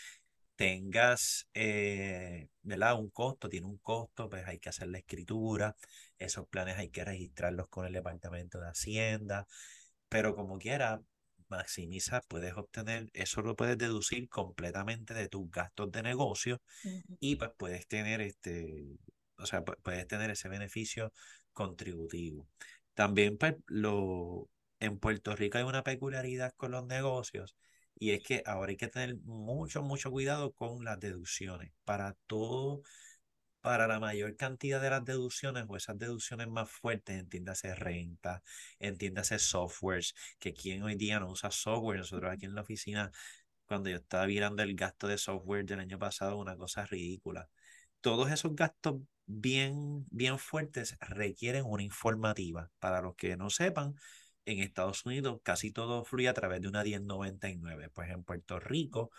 tengas, 0.58 1.48
eh, 1.54 2.50
¿verdad? 2.64 3.00
Un 3.00 3.10
costo, 3.12 3.48
tiene 3.48 3.68
un 3.68 3.78
costo, 3.78 4.30
pues 4.30 4.46
hay 4.48 4.60
que 4.60 4.70
hacer 4.70 4.88
la 4.90 4.98
escritura, 4.98 5.76
esos 6.18 6.48
planes 6.48 6.78
hay 6.78 6.90
que 6.90 7.06
registrarlos 7.06 7.68
con 7.70 7.86
el 7.86 7.94
Departamento 7.94 8.60
de 8.60 8.70
Hacienda, 8.70 9.48
pero 10.10 10.36
como 10.36 10.58
quiera, 10.58 11.02
maximiza, 11.50 12.22
puedes 12.28 12.54
obtener, 12.56 13.10
eso 13.14 13.42
lo 13.42 13.56
puedes 13.56 13.78
deducir 13.78 14.28
completamente 14.30 15.14
de 15.14 15.30
tus 15.30 15.50
gastos 15.50 15.92
de 15.92 16.04
negocio 16.04 16.62
y 17.20 17.36
pues 17.38 17.52
puedes 17.58 17.88
tener 17.88 18.22
este, 18.22 18.86
o 19.38 19.46
sea, 19.46 19.64
puedes 19.64 20.08
tener 20.08 20.30
ese 20.32 20.50
beneficio 20.50 21.14
contributivo. 21.54 22.48
También 22.94 23.38
pues 23.38 23.56
lo, 23.68 24.50
en 24.80 25.00
Puerto 25.00 25.36
Rico 25.36 25.58
hay 25.58 25.64
una 25.64 25.84
peculiaridad 25.84 26.54
con 26.58 26.72
los 26.72 26.86
negocios 26.86 27.56
y 28.00 28.12
es 28.12 28.24
que 28.24 28.44
ahora 28.46 28.72
hay 28.72 28.78
que 28.78 28.88
tener 28.88 29.18
mucho, 29.24 29.82
mucho 29.84 30.12
cuidado 30.12 30.52
con 30.52 30.84
las 30.84 31.00
deducciones. 31.00 31.72
Para 31.84 32.16
todo 32.28 32.82
para 33.68 33.86
la 33.86 34.00
mayor 34.00 34.38
cantidad 34.38 34.82
de 34.82 34.90
las 34.90 35.04
deducciones 35.04 35.66
o 35.68 35.76
esas 35.76 35.98
deducciones 36.00 36.48
más 36.48 36.72
fuertes, 36.72 37.20
entiéndase 37.20 37.76
renta, 37.76 38.42
entiéndase 38.80 39.40
softwares, 39.40 40.16
que 40.40 40.54
quien 40.54 40.84
hoy 40.84 40.96
día 40.96 41.20
no 41.20 41.30
usa 41.32 41.52
software, 41.52 41.98
nosotros 42.00 42.32
aquí 42.32 42.46
en 42.46 42.56
la 42.56 42.62
oficina, 42.62 43.12
cuando 43.66 43.90
yo 43.90 43.98
estaba 43.98 44.26
mirando 44.26 44.64
el 44.64 44.74
gasto 44.74 45.10
de 45.10 45.18
software 45.18 45.66
del 45.66 45.82
año 45.82 46.00
pasado, 46.00 46.38
una 46.38 46.56
cosa 46.56 46.86
ridícula. 46.86 47.50
Todos 48.00 48.32
esos 48.32 48.56
gastos 48.56 49.02
bien, 49.26 50.06
bien 50.12 50.40
fuertes 50.40 50.96
requieren 51.02 51.66
una 51.66 51.84
informativa. 51.84 52.72
Para 52.80 53.02
los 53.02 53.16
que 53.16 53.36
no 53.36 53.50
sepan, 53.50 53.96
en 54.46 54.60
Estados 54.60 55.06
Unidos 55.06 55.42
casi 55.44 55.72
todo 55.72 56.06
fluye 56.06 56.30
a 56.30 56.34
través 56.34 56.62
de 56.62 56.70
una 56.70 56.84
1099, 56.86 57.90
pues 57.90 58.10
en 58.12 58.24
Puerto 58.24 58.62
Rico 58.62 59.12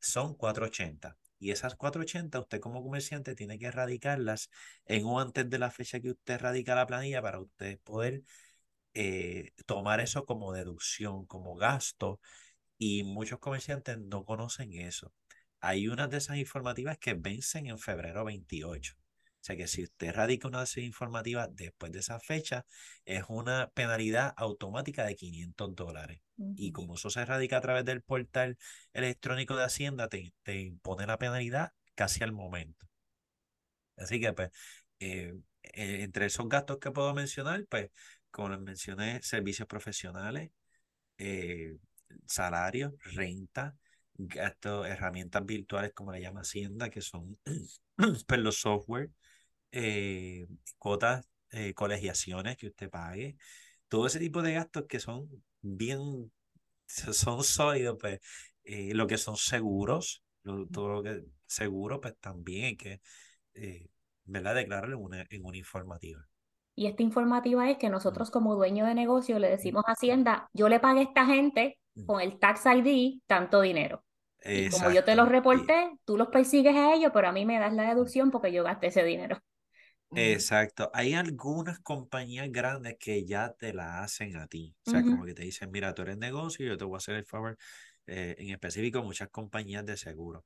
son 0.00 0.34
480. 0.34 1.16
Y 1.42 1.50
esas 1.50 1.74
480, 1.74 2.38
usted 2.38 2.60
como 2.60 2.84
comerciante 2.84 3.34
tiene 3.34 3.58
que 3.58 3.70
radicarlas 3.72 4.48
en 4.86 5.08
antes 5.18 5.50
de 5.50 5.58
la 5.58 5.72
fecha 5.72 5.98
que 6.00 6.10
usted 6.12 6.40
radica 6.40 6.76
la 6.76 6.86
planilla 6.86 7.20
para 7.20 7.40
usted 7.40 7.80
poder 7.80 8.22
eh, 8.94 9.52
tomar 9.66 10.00
eso 10.00 10.24
como 10.26 10.52
deducción, 10.52 11.26
como 11.26 11.56
gasto. 11.56 12.20
Y 12.78 13.04
muchos 13.04 13.40
comerciantes 13.40 13.98
no 13.98 14.24
conocen 14.24 14.72
eso. 14.74 15.12
Hay 15.60 15.88
unas 15.88 16.10
de 16.10 16.18
esas 16.18 16.38
informativas 16.38 16.98
que 16.98 17.14
vencen 17.14 17.66
en 17.66 17.78
febrero 17.78 18.24
28. 18.24 18.94
O 19.42 19.44
sea 19.44 19.56
que 19.56 19.66
si 19.66 19.82
usted 19.82 20.14
radica 20.14 20.46
una 20.46 20.64
de 20.64 20.82
informativa 20.82 21.48
después 21.48 21.90
de 21.90 21.98
esa 21.98 22.20
fecha, 22.20 22.64
es 23.04 23.24
una 23.28 23.70
penalidad 23.74 24.32
automática 24.36 25.04
de 25.04 25.16
500 25.16 25.74
dólares. 25.74 26.20
Y 26.54 26.70
como 26.70 26.94
eso 26.94 27.10
se 27.10 27.24
radica 27.24 27.56
a 27.56 27.60
través 27.60 27.84
del 27.84 28.02
portal 28.02 28.56
electrónico 28.92 29.56
de 29.56 29.64
Hacienda, 29.64 30.08
te, 30.08 30.32
te 30.44 30.60
impone 30.60 31.06
la 31.06 31.18
penalidad 31.18 31.72
casi 31.96 32.22
al 32.22 32.30
momento. 32.30 32.86
Así 33.96 34.20
que, 34.20 34.32
pues, 34.32 34.50
eh, 35.00 35.34
eh, 35.62 36.02
entre 36.02 36.26
esos 36.26 36.48
gastos 36.48 36.78
que 36.78 36.92
puedo 36.92 37.12
mencionar, 37.12 37.66
pues, 37.68 37.90
como 38.30 38.50
les 38.50 38.60
mencioné, 38.60 39.20
servicios 39.22 39.66
profesionales, 39.66 40.52
eh, 41.18 41.76
salarios, 42.26 42.92
renta, 43.14 43.76
gastos, 44.14 44.86
herramientas 44.86 45.44
virtuales, 45.44 45.92
como 45.94 46.12
le 46.12 46.20
llama 46.20 46.42
Hacienda, 46.42 46.90
que 46.90 47.00
son 47.00 47.38
pues, 48.26 48.40
los 48.40 48.58
software, 48.60 49.10
eh, 49.72 50.46
cuotas, 50.78 51.26
eh, 51.50 51.74
colegiaciones 51.74 52.56
que 52.56 52.68
usted 52.68 52.90
pague, 52.90 53.36
todo 53.88 54.06
ese 54.06 54.18
tipo 54.18 54.42
de 54.42 54.52
gastos 54.52 54.84
que 54.88 55.00
son 55.00 55.28
bien, 55.60 56.30
son 56.86 57.42
sólidos, 57.42 57.96
pues 58.00 58.20
eh, 58.64 58.94
lo 58.94 59.06
que 59.06 59.18
son 59.18 59.36
seguros, 59.36 60.22
todo 60.42 60.88
lo 60.88 61.02
que 61.02 61.24
seguro, 61.46 62.00
pues 62.00 62.16
también 62.20 62.64
hay 62.66 62.76
que, 62.76 63.00
¿verdad? 64.24 64.54
Declararlo 64.54 64.96
en 64.96 65.02
una, 65.02 65.26
en 65.30 65.44
una 65.44 65.56
informativa. 65.56 66.26
Y 66.74 66.86
esta 66.86 67.02
informativa 67.02 67.70
es 67.70 67.76
que 67.78 67.90
nosotros 67.90 68.30
como 68.30 68.54
dueño 68.54 68.86
de 68.86 68.94
negocio 68.94 69.38
le 69.38 69.50
decimos 69.50 69.84
a 69.86 69.92
Hacienda, 69.92 70.48
yo 70.52 70.68
le 70.68 70.80
pagué 70.80 71.00
a 71.00 71.04
esta 71.04 71.26
gente 71.26 71.78
con 72.06 72.20
el 72.20 72.38
Tax 72.38 72.64
ID 72.66 73.20
tanto 73.26 73.60
dinero. 73.60 74.04
Y 74.44 74.70
como 74.70 74.90
yo 74.90 75.04
te 75.04 75.14
los 75.14 75.28
reporté, 75.28 75.92
tú 76.04 76.16
los 76.16 76.28
persigues 76.28 76.74
a 76.74 76.94
ellos, 76.94 77.12
pero 77.14 77.28
a 77.28 77.32
mí 77.32 77.44
me 77.44 77.58
das 77.58 77.72
la 77.72 77.88
deducción 77.88 78.30
porque 78.30 78.52
yo 78.52 78.64
gasté 78.64 78.88
ese 78.88 79.04
dinero. 79.04 79.38
Exacto. 80.14 80.90
Hay 80.92 81.14
algunas 81.14 81.80
compañías 81.80 82.50
grandes 82.52 82.96
que 82.98 83.24
ya 83.24 83.54
te 83.54 83.72
la 83.72 84.02
hacen 84.02 84.36
a 84.36 84.46
ti. 84.46 84.74
O 84.84 84.86
sea, 84.90 85.04
como 85.04 85.24
que 85.24 85.32
te 85.34 85.42
dicen, 85.42 85.70
mira, 85.70 85.94
tú 85.94 86.02
eres 86.02 86.18
negocio, 86.18 86.66
yo 86.66 86.76
te 86.76 86.84
voy 86.84 86.96
a 86.96 86.98
hacer 86.98 87.14
el 87.16 87.24
favor. 87.24 87.56
Eh, 88.06 88.34
en 88.38 88.50
específico, 88.50 89.02
muchas 89.02 89.30
compañías 89.30 89.86
de 89.86 89.96
seguro. 89.96 90.44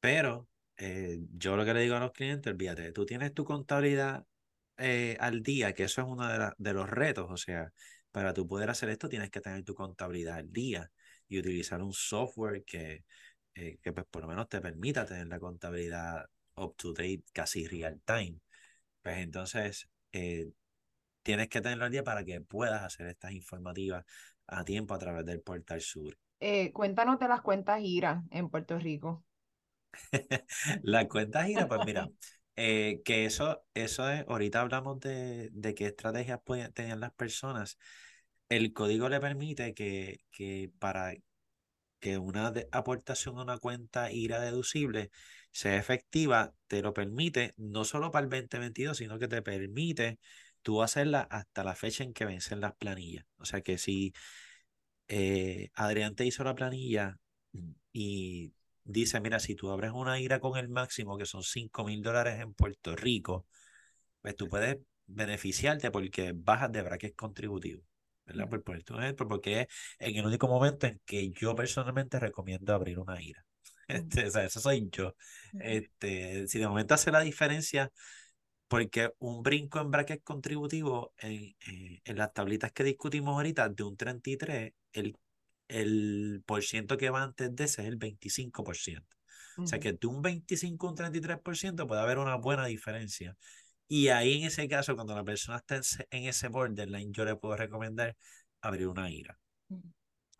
Pero 0.00 0.48
eh, 0.78 1.18
yo 1.32 1.56
lo 1.56 1.64
que 1.64 1.74
le 1.74 1.80
digo 1.82 1.96
a 1.96 2.00
los 2.00 2.12
clientes, 2.12 2.52
olvídate, 2.52 2.92
tú 2.92 3.06
tienes 3.06 3.34
tu 3.34 3.44
contabilidad 3.44 4.26
eh, 4.78 5.16
al 5.20 5.42
día, 5.42 5.74
que 5.74 5.84
eso 5.84 6.02
es 6.02 6.08
uno 6.08 6.26
de, 6.28 6.52
de 6.58 6.72
los 6.74 6.88
retos. 6.90 7.26
O 7.30 7.36
sea, 7.36 7.72
para 8.12 8.32
tú 8.34 8.46
poder 8.48 8.70
hacer 8.70 8.88
esto, 8.90 9.08
tienes 9.08 9.30
que 9.30 9.40
tener 9.42 9.64
tu 9.64 9.74
contabilidad 9.74 10.36
al 10.38 10.52
día 10.52 10.90
y 11.28 11.38
utilizar 11.38 11.82
un 11.82 11.92
software 11.92 12.64
que, 12.64 13.04
que 13.54 13.92
pues, 13.92 14.06
por 14.10 14.22
lo 14.22 14.28
menos 14.28 14.48
te 14.48 14.60
permita 14.60 15.06
tener 15.06 15.26
la 15.28 15.40
contabilidad 15.40 16.26
up 16.56 16.74
to 16.76 16.92
date, 16.92 17.24
casi 17.32 17.66
real 17.68 18.00
time. 18.04 18.38
Pues 19.06 19.18
entonces 19.18 19.88
eh, 20.10 20.48
tienes 21.22 21.48
que 21.48 21.60
tenerlo 21.60 21.84
al 21.84 21.92
día 21.92 22.02
para 22.02 22.24
que 22.24 22.40
puedas 22.40 22.82
hacer 22.82 23.06
estas 23.06 23.30
informativas 23.30 24.04
a 24.48 24.64
tiempo 24.64 24.94
a 24.94 24.98
través 24.98 25.24
del 25.24 25.42
portal 25.42 25.80
sur. 25.80 26.18
Eh, 26.40 26.72
cuéntanos 26.72 27.20
de 27.20 27.28
las 27.28 27.40
cuentas 27.40 27.80
IRA 27.80 28.24
en 28.32 28.50
Puerto 28.50 28.76
Rico. 28.80 29.24
las 30.82 31.06
cuentas 31.06 31.48
IRA, 31.48 31.68
pues 31.68 31.82
mira, 31.86 32.08
eh, 32.56 33.00
que 33.04 33.26
eso, 33.26 33.62
eso 33.74 34.10
es, 34.10 34.24
ahorita 34.26 34.62
hablamos 34.62 34.98
de, 34.98 35.50
de 35.52 35.74
qué 35.76 35.86
estrategias 35.86 36.40
pueden 36.44 36.72
tener 36.72 36.98
las 36.98 37.12
personas. 37.12 37.78
El 38.48 38.72
código 38.72 39.08
le 39.08 39.20
permite 39.20 39.72
que, 39.72 40.18
que 40.32 40.72
para 40.80 41.14
que 42.00 42.18
una 42.18 42.52
aportación 42.72 43.38
a 43.38 43.42
una 43.44 43.58
cuenta 43.58 44.10
IRA 44.10 44.40
deducible 44.40 45.12
sea 45.56 45.76
efectiva, 45.78 46.54
te 46.66 46.82
lo 46.82 46.92
permite 46.92 47.54
no 47.56 47.84
solo 47.84 48.10
para 48.10 48.24
el 48.24 48.30
2022, 48.30 48.98
sino 48.98 49.18
que 49.18 49.26
te 49.28 49.40
permite 49.42 50.18
tú 50.62 50.82
hacerla 50.82 51.22
hasta 51.22 51.64
la 51.64 51.74
fecha 51.74 52.04
en 52.04 52.12
que 52.12 52.26
vencen 52.26 52.60
las 52.60 52.74
planillas. 52.74 53.24
O 53.38 53.46
sea 53.46 53.62
que 53.62 53.78
si 53.78 54.12
eh, 55.08 55.70
Adrián 55.74 56.14
te 56.14 56.26
hizo 56.26 56.44
la 56.44 56.54
planilla 56.54 57.18
y 57.92 58.52
dice, 58.84 59.20
mira, 59.20 59.40
si 59.40 59.54
tú 59.54 59.70
abres 59.70 59.92
una 59.92 60.20
IRA 60.20 60.40
con 60.40 60.58
el 60.58 60.68
máximo, 60.68 61.16
que 61.18 61.26
son 61.26 61.42
5 61.42 61.84
mil 61.84 62.02
dólares 62.02 62.40
en 62.40 62.52
Puerto 62.54 62.94
Rico, 62.96 63.46
pues 64.22 64.36
tú 64.36 64.48
puedes 64.48 64.78
beneficiarte 65.06 65.90
porque 65.90 66.32
bajas 66.34 66.72
de 66.72 66.82
bracket 66.82 67.16
contributivo. 67.16 67.82
¿verdad? 68.26 68.48
Por 68.50 68.62
ponerte 68.64 68.92
un 68.92 69.02
ejemplo, 69.02 69.28
porque 69.28 69.62
es 69.62 69.68
en 70.00 70.16
el 70.16 70.26
único 70.26 70.48
momento 70.48 70.86
en 70.86 71.00
que 71.06 71.30
yo 71.30 71.54
personalmente 71.54 72.20
recomiendo 72.20 72.74
abrir 72.74 72.98
una 72.98 73.22
IRA. 73.22 73.45
Este, 74.18 74.26
o 74.26 74.30
sea, 74.30 74.44
eso 74.44 74.60
soy 74.60 74.88
yo. 74.90 75.14
Este, 75.60 76.48
si 76.48 76.58
de 76.58 76.66
momento 76.66 76.94
hace 76.94 77.12
la 77.12 77.20
diferencia, 77.20 77.92
porque 78.68 79.12
un 79.18 79.42
brinco 79.42 79.80
en 79.80 79.90
bracket 79.90 80.22
contributivo 80.24 81.12
en, 81.18 81.54
eh, 81.66 82.00
en 82.04 82.16
las 82.16 82.32
tablitas 82.32 82.72
que 82.72 82.84
discutimos 82.84 83.34
ahorita 83.34 83.68
de 83.68 83.82
un 83.84 83.96
33, 83.96 84.72
el, 84.92 85.16
el 85.68 86.42
por 86.46 86.62
ciento 86.62 86.96
que 86.96 87.10
va 87.10 87.22
antes 87.22 87.54
de 87.54 87.64
ese 87.64 87.82
es 87.82 87.88
el 87.88 87.98
25%. 87.98 89.16
O 89.58 89.66
sea 89.66 89.78
que 89.78 89.92
de 89.92 90.06
un 90.06 90.20
25 90.20 90.86
a 90.86 90.90
un 90.90 90.96
33% 90.96 91.86
puede 91.86 92.02
haber 92.02 92.18
una 92.18 92.36
buena 92.36 92.66
diferencia. 92.66 93.36
Y 93.88 94.08
ahí 94.08 94.38
en 94.38 94.44
ese 94.44 94.68
caso, 94.68 94.94
cuando 94.96 95.14
la 95.14 95.24
persona 95.24 95.58
está 95.58 95.80
en 96.10 96.24
ese 96.24 96.48
borderline, 96.48 97.12
yo 97.12 97.24
le 97.24 97.36
puedo 97.36 97.56
recomendar 97.56 98.16
abrir 98.60 98.88
una 98.88 99.10
IRA. 99.10 99.38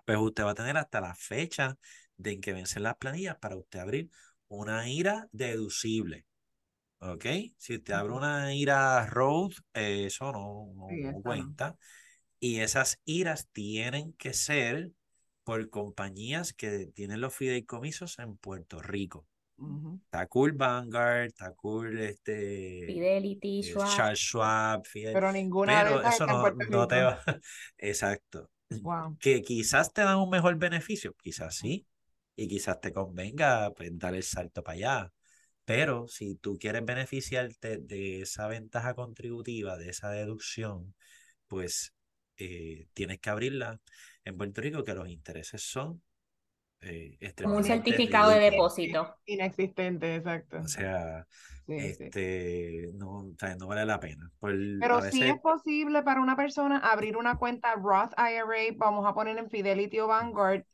Pues 0.04 0.18
usted 0.18 0.44
va 0.44 0.50
a 0.50 0.54
tener 0.54 0.76
hasta 0.76 1.00
la 1.00 1.14
fecha 1.14 1.76
de 2.16 2.33
en 2.33 2.40
que 2.40 2.52
vencen 2.52 2.83
las 2.83 2.96
planillas 2.96 3.37
para 3.38 3.57
usted 3.57 3.79
abrir 3.79 4.11
una 4.48 4.88
IRA 4.88 5.29
deducible. 5.33 6.26
¿Ok? 6.98 7.26
Si 7.57 7.76
usted 7.76 7.94
abre 7.94 8.12
una 8.14 8.55
IRA 8.55 9.07
Road, 9.07 9.52
eso 9.74 10.33
no, 10.33 10.72
no, 10.74 11.22
cuenta. 11.22 11.76
Y 12.40 12.61
esas 12.61 13.00
IRAs 13.05 13.48
tienen 13.52 14.12
que 14.14 14.33
ser 14.33 14.92
por 15.44 15.68
compañías 15.70 16.52
que 16.52 16.87
tienen 16.94 17.20
los 17.20 17.35
fideicomisos 17.35 18.18
en 18.18 18.37
Puerto 18.37 18.81
Rico. 18.81 19.26
Cool 20.29 20.52
Vanguard, 20.52 21.33
cool 21.57 21.98
este, 21.98 22.85
Fidelity, 22.87 23.61
eh, 23.61 23.74
Charles 23.96 24.18
Schwab, 24.18 24.83
pero 24.92 25.33
ninguna 25.33 25.83
pero 25.83 26.00
de 26.00 26.09
eso 26.09 26.26
no, 26.26 26.50
no, 26.50 26.87
te 26.87 27.02
va. 27.02 27.22
Exacto. 27.79 28.50
Que 29.20 29.42
quizás 29.42 29.92
te 29.92 30.02
dan 30.02 30.18
un 30.18 30.29
mejor 30.29 30.57
beneficio, 30.57 31.14
quizás 31.22 31.57
sí, 31.57 31.87
y 32.37 32.49
quizás 32.49 32.81
te 32.81 32.92
convenga 32.92 33.72
pues, 33.75 33.99
dar 33.99 34.14
el 34.14 34.22
salto 34.22 34.62
para 34.62 34.77
allá. 34.77 35.12
Pero 35.64 36.07
si 36.07 36.37
tú 36.37 36.59
quieres 36.59 36.85
beneficiarte 36.85 37.79
de 37.79 38.20
esa 38.22 38.46
ventaja 38.46 38.94
contributiva, 38.94 39.77
de 39.77 39.88
esa 39.88 40.11
deducción, 40.11 40.94
pues 41.49 41.92
eh, 42.37 42.87
tienes 42.94 43.18
que 43.18 43.31
abrirla 43.31 43.81
en 44.25 44.37
Puerto 44.37 44.61
Rico, 44.61 44.85
que 44.85 44.94
los 44.94 45.09
intereses 45.09 45.62
son 45.62 46.03
eh, 46.81 47.18
un 47.44 47.64
certificado 47.64 48.31
de 48.31 48.38
depósito. 48.38 49.16
Inexistente, 49.25 50.16
exacto. 50.16 50.59
O 50.59 50.68
sea, 50.68 51.27
este, 51.66 52.90
No, 52.94 53.33
no 53.59 53.66
vale 53.66 53.87
la 53.87 53.99
pena. 53.99 54.31
Pero 54.40 55.03
si 55.11 55.22
es 55.22 55.40
posible 55.40 56.03
para 56.03 56.20
una 56.20 56.37
persona 56.37 56.79
abrir 56.79 57.16
una 57.16 57.38
cuenta 57.38 57.75
Roth 57.75 58.12
IRA, 58.18 58.75
vamos 58.77 59.07
a 59.07 59.14
poner 59.14 59.38
en 59.38 59.51
Fidelity 59.51 59.99
o 60.01 60.07
Vanguard, 60.07 60.64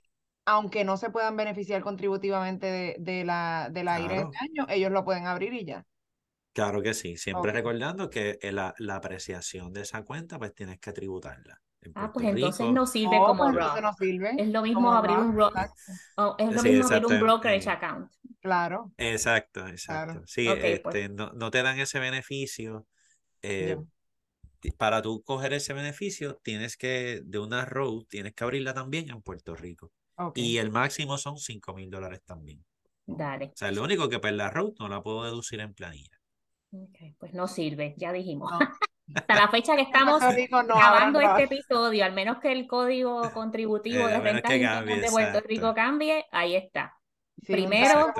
aunque 0.44 0.84
no 0.84 0.96
se 0.96 1.10
puedan 1.10 1.36
beneficiar 1.36 1.82
contributivamente 1.82 2.96
de, 2.98 3.24
la, 3.24 3.68
de 3.70 3.84
la 3.84 4.00
IRA 4.00 4.16
este 4.16 4.38
año, 4.40 4.66
ellos 4.68 4.90
lo 4.90 5.04
pueden 5.04 5.26
abrir 5.26 5.52
y 5.54 5.64
ya. 5.64 5.86
Claro 6.52 6.82
que 6.82 6.92
sí, 6.94 7.16
siempre 7.16 7.52
recordando 7.52 8.10
que 8.10 8.38
la, 8.42 8.74
la 8.78 8.96
apreciación 8.96 9.72
de 9.72 9.82
esa 9.82 10.02
cuenta, 10.04 10.38
pues 10.38 10.54
tienes 10.54 10.78
que 10.80 10.92
tributarla. 10.92 11.60
Ah, 11.94 12.12
pues 12.12 12.26
entonces 12.26 12.70
no 12.70 12.86
sirve 12.86 13.18
como 13.18 13.52
pues 13.52 13.82
No 13.82 13.92
sirve. 13.94 14.34
Es 14.38 14.48
lo 14.48 14.62
mismo 14.62 14.92
abrir 14.92 15.16
un 15.16 15.36
oh, 16.16 16.36
es 16.38 16.54
lo 16.54 16.62
mismo 16.62 16.86
abrir 16.86 17.06
un 17.06 17.20
brokerage 17.20 17.68
account. 17.68 18.12
Claro. 18.40 18.92
Exacto, 18.96 19.66
exacto. 19.66 20.22
Sí, 20.26 20.46
pues. 20.46 20.64
este, 20.64 21.08
no, 21.08 21.32
no, 21.32 21.50
te 21.50 21.62
dan 21.62 21.78
ese 21.78 21.98
beneficio. 21.98 22.86
Eh, 23.42 23.76
para 24.78 25.02
tú 25.02 25.22
coger 25.24 25.52
ese 25.54 25.72
beneficio, 25.72 26.36
tienes 26.42 26.76
que, 26.76 27.20
de 27.24 27.38
una 27.40 27.64
road, 27.64 28.04
tienes 28.08 28.34
que 28.34 28.44
abrirla 28.44 28.74
también 28.74 29.10
en 29.10 29.20
Puerto 29.22 29.56
Rico. 29.56 29.90
Y 30.34 30.58
el 30.58 30.70
máximo 30.70 31.18
son 31.18 31.38
5 31.38 31.74
mil 31.74 31.90
dólares 31.90 32.22
también. 32.24 32.64
Dale. 33.06 33.46
O 33.46 33.56
sea, 33.56 33.70
lo 33.72 33.82
único 33.82 34.08
que 34.08 34.18
pues 34.18 34.32
la 34.32 34.50
road 34.50 34.72
no 34.78 34.88
la 34.88 35.02
puedo 35.02 35.24
deducir 35.24 35.60
en 35.60 35.74
planilla. 35.74 36.20
Ok, 36.72 37.14
pues 37.18 37.34
no 37.34 37.48
sirve, 37.48 37.94
ya 37.98 38.12
dijimos. 38.12 38.50
Hasta 39.14 39.34
la 39.34 39.48
fecha 39.48 39.76
que 39.76 39.82
estamos 39.82 40.22
grabando 40.66 41.20
este 41.20 41.42
episodio, 41.44 42.04
al 42.04 42.12
menos 42.12 42.38
que 42.38 42.52
el 42.52 42.66
código 42.66 43.30
contributivo 43.32 44.08
eh, 44.08 44.12
de 44.12 44.20
rentas 44.20 44.50
de 44.86 45.08
Puerto 45.10 45.40
Rico 45.40 45.74
cambie, 45.74 46.24
ahí 46.30 46.54
está. 46.54 46.96
Primero, 47.46 48.12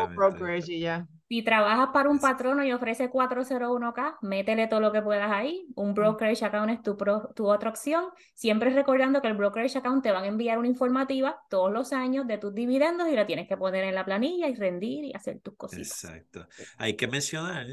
si 1.32 1.42
trabajas 1.42 1.88
para 1.94 2.10
un 2.10 2.18
patrono 2.18 2.62
y 2.62 2.72
ofrece 2.72 3.08
401k, 3.08 4.18
métele 4.20 4.66
todo 4.66 4.80
lo 4.80 4.92
que 4.92 5.00
puedas 5.00 5.32
ahí. 5.32 5.66
Un 5.76 5.94
brokerage 5.94 6.44
account 6.44 6.70
es 6.70 6.82
tu, 6.82 6.94
tu 7.34 7.48
otra 7.48 7.70
opción. 7.70 8.04
Siempre 8.34 8.68
recordando 8.68 9.22
que 9.22 9.28
el 9.28 9.34
brokerage 9.34 9.78
account 9.78 10.02
te 10.02 10.12
van 10.12 10.24
a 10.24 10.26
enviar 10.26 10.58
una 10.58 10.68
informativa 10.68 11.40
todos 11.48 11.72
los 11.72 11.94
años 11.94 12.26
de 12.26 12.36
tus 12.36 12.54
dividendos 12.54 13.08
y 13.08 13.14
la 13.14 13.24
tienes 13.24 13.48
que 13.48 13.56
poner 13.56 13.84
en 13.84 13.94
la 13.94 14.04
planilla 14.04 14.46
y 14.46 14.54
rendir 14.54 15.06
y 15.06 15.14
hacer 15.14 15.40
tus 15.40 15.56
cositas. 15.56 16.04
Exacto. 16.04 16.46
Hay 16.76 16.96
que 16.96 17.08
mencionar 17.08 17.66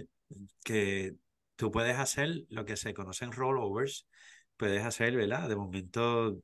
que 0.63 1.15
tú 1.57 1.69
puedes 1.69 1.97
hacer 1.97 2.29
lo 2.47 2.63
que 2.63 2.77
se 2.77 2.93
conocen 2.93 3.33
rollovers, 3.33 4.07
puedes 4.55 4.85
hacer, 4.85 5.17
¿verdad? 5.17 5.49
De 5.49 5.57
momento 5.57 6.39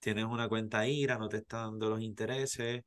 tienes 0.00 0.26
una 0.26 0.50
cuenta 0.50 0.86
IRA, 0.86 1.16
no 1.16 1.30
te 1.30 1.38
está 1.38 1.60
dando 1.60 1.88
los 1.88 2.02
intereses, 2.02 2.84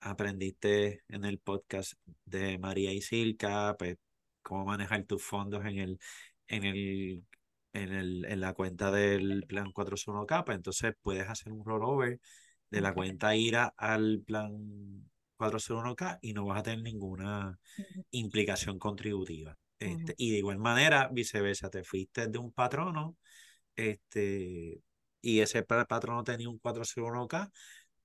aprendiste 0.00 1.02
en 1.08 1.24
el 1.24 1.38
podcast 1.38 1.94
de 2.24 2.58
María 2.58 2.92
y 2.92 3.00
Silka, 3.00 3.76
pues 3.78 3.96
cómo 4.42 4.64
manejar 4.64 5.04
tus 5.04 5.22
fondos 5.22 5.64
en 5.64 5.78
el, 5.78 5.98
en 6.46 6.64
el, 6.64 7.24
en 7.72 7.92
el, 7.92 8.24
en 8.24 8.40
la 8.40 8.54
cuenta 8.54 8.90
del 8.90 9.44
plan 9.46 9.72
401k, 9.72 10.44
pues 10.44 10.56
entonces 10.56 10.94
puedes 11.02 11.28
hacer 11.28 11.52
un 11.52 11.64
rollover 11.64 12.20
de 12.70 12.80
la 12.80 12.94
cuenta 12.94 13.34
IRA 13.34 13.74
al 13.76 14.22
plan 14.26 15.08
401k 15.38 16.18
y 16.20 16.32
no 16.32 16.46
vas 16.46 16.60
a 16.60 16.62
tener 16.62 16.82
ninguna 16.82 17.58
implicación 18.10 18.78
contributiva. 18.78 19.56
Este, 19.78 20.14
y 20.16 20.32
de 20.32 20.38
igual 20.38 20.58
manera, 20.58 21.08
viceversa, 21.12 21.70
te 21.70 21.84
fuiste 21.84 22.26
de 22.26 22.38
un 22.38 22.52
patrono 22.52 23.16
este, 23.76 24.82
y 25.22 25.40
ese 25.40 25.62
patrono 25.62 26.24
tenía 26.24 26.48
un 26.48 26.58
401k, 26.58 27.50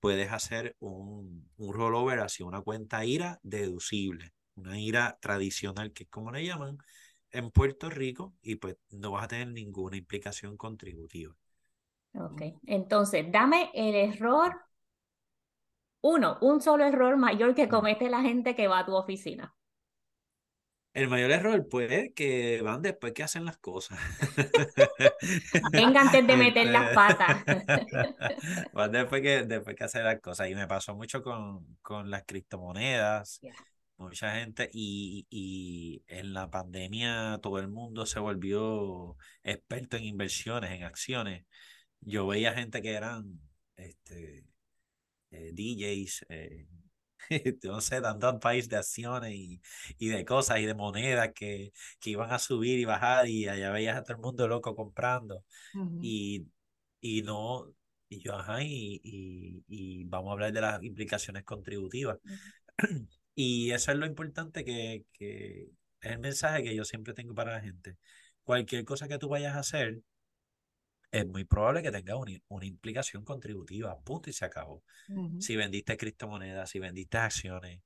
puedes 0.04 0.34
hacer 0.34 0.76
un, 0.82 1.50
un 1.56 1.74
rollover 1.74 2.20
hacia 2.20 2.46
una 2.46 2.60
cuenta 2.60 3.06
IRA 3.06 3.40
deducible, 3.42 4.34
una 4.56 4.78
IRA 4.78 5.18
tradicional, 5.22 5.94
que 5.94 6.04
es 6.04 6.10
como 6.10 6.30
le 6.30 6.46
llaman, 6.46 6.78
en 7.32 7.52
Puerto 7.52 7.90
Rico, 7.90 8.34
y 8.42 8.56
pues 8.56 8.76
no 8.90 9.12
vas 9.12 9.24
a 9.24 9.28
tener 9.30 9.48
ninguna 9.48 9.96
implicación 9.96 10.58
contributiva. 10.58 11.34
Ok, 12.16 12.42
entonces, 12.66 13.32
dame 13.32 13.72
el 13.74 13.96
error, 13.96 14.60
uno, 16.02 16.38
un 16.42 16.60
solo 16.60 16.84
error 16.84 17.16
mayor 17.16 17.56
que 17.56 17.70
comete 17.70 18.10
la 18.10 18.22
gente 18.24 18.58
que 18.58 18.68
va 18.68 18.80
a 18.80 18.86
tu 18.86 18.96
oficina. 18.96 19.56
El 20.94 21.10
mayor 21.10 21.32
error, 21.32 21.68
pues, 21.70 22.12
que 22.16 22.62
van 22.62 22.84
después 22.84 23.14
que 23.14 23.24
hacen 23.24 23.46
las 23.46 23.58
cosas. 23.58 24.00
Venga 25.72 26.02
antes 26.02 26.28
de 26.28 26.38
meter 26.38 26.68
las 26.68 26.94
patas. 26.94 27.44
van 28.74 28.92
después 28.92 29.22
que, 29.24 29.44
después 29.44 29.76
que 29.76 29.84
hacen 29.84 30.04
las 30.04 30.22
cosas. 30.22 30.50
Y 30.50 30.56
me 30.56 30.68
pasó 30.68 30.96
mucho 30.96 31.24
con, 31.24 31.78
con 31.82 32.12
las 32.12 32.24
criptomonedas. 32.26 33.42
Mucha 33.98 34.36
gente, 34.36 34.70
y, 34.72 35.26
y 35.30 36.04
en 36.08 36.34
la 36.34 36.50
pandemia 36.50 37.40
todo 37.42 37.60
el 37.60 37.70
mundo 37.70 38.06
se 38.06 38.20
volvió 38.20 39.18
experto 39.44 39.98
en 39.98 40.04
inversiones, 40.04 40.72
en 40.72 40.84
acciones. 40.84 41.46
Yo 42.02 42.28
veía 42.28 42.54
gente 42.54 42.82
que 42.82 42.94
eran 42.94 43.40
este, 43.76 44.46
eh, 45.32 45.52
DJs, 45.54 46.26
eh, 46.30 46.68
no 47.64 47.82
sé, 47.82 48.02
dando 48.02 48.28
advice 48.28 48.68
de 48.68 48.78
acciones 48.78 49.34
y, 49.34 49.62
y, 49.98 50.08
de 50.10 50.26
cosas 50.26 50.60
y 50.60 50.66
de 50.66 50.74
monedas 50.74 51.32
que, 51.34 51.72
que, 52.00 52.10
iban 52.12 52.32
a 52.32 52.40
subir 52.40 52.80
y 52.80 52.86
bajar 52.86 53.28
y 53.28 53.48
allá 53.48 53.72
veías 53.72 53.98
a 53.98 54.04
todo 54.04 54.14
el 54.18 54.22
mundo 54.22 54.48
loco 54.48 54.76
comprando 54.76 55.44
y, 56.02 56.48
y 57.02 57.22
no, 57.24 57.68
y 58.10 58.20
yo, 58.20 58.36
ajá, 58.36 58.62
y, 58.64 59.02
y, 59.04 60.04
vamos 60.06 60.30
a 60.30 60.34
hablar 60.34 60.54
de 60.54 60.62
las 60.62 60.84
implicaciones 60.84 61.44
contributivas. 61.44 62.20
Y 63.36 63.72
eso 63.72 63.92
es 63.92 63.98
lo 63.98 64.06
importante 64.06 64.64
que, 64.64 65.06
que 65.12 65.64
es 66.02 66.12
el 66.12 66.20
mensaje 66.20 66.64
que 66.64 66.76
yo 66.76 66.86
siempre 66.86 67.16
tengo 67.16 67.34
para 67.34 67.54
la 67.54 67.62
gente. 67.62 67.98
Cualquier 68.44 68.86
cosa 68.86 69.08
que 69.08 69.18
tú 69.18 69.28
vayas 69.28 69.56
a 69.56 69.60
hacer, 69.60 70.02
es 71.14 71.28
muy 71.28 71.44
probable 71.44 71.84
que 71.84 71.92
tenga 71.92 72.16
una, 72.18 72.66
implicación 72.66 73.24
contributiva, 73.24 74.00
punto 74.02 74.32
y 74.32 74.34
se 74.34 74.46
acabó. 74.46 74.84
Si 75.40 75.56
vendiste 75.56 75.96
criptomonedas, 75.96 76.72
si 76.72 76.80
vendiste 76.80 77.20
acciones, 77.20 77.82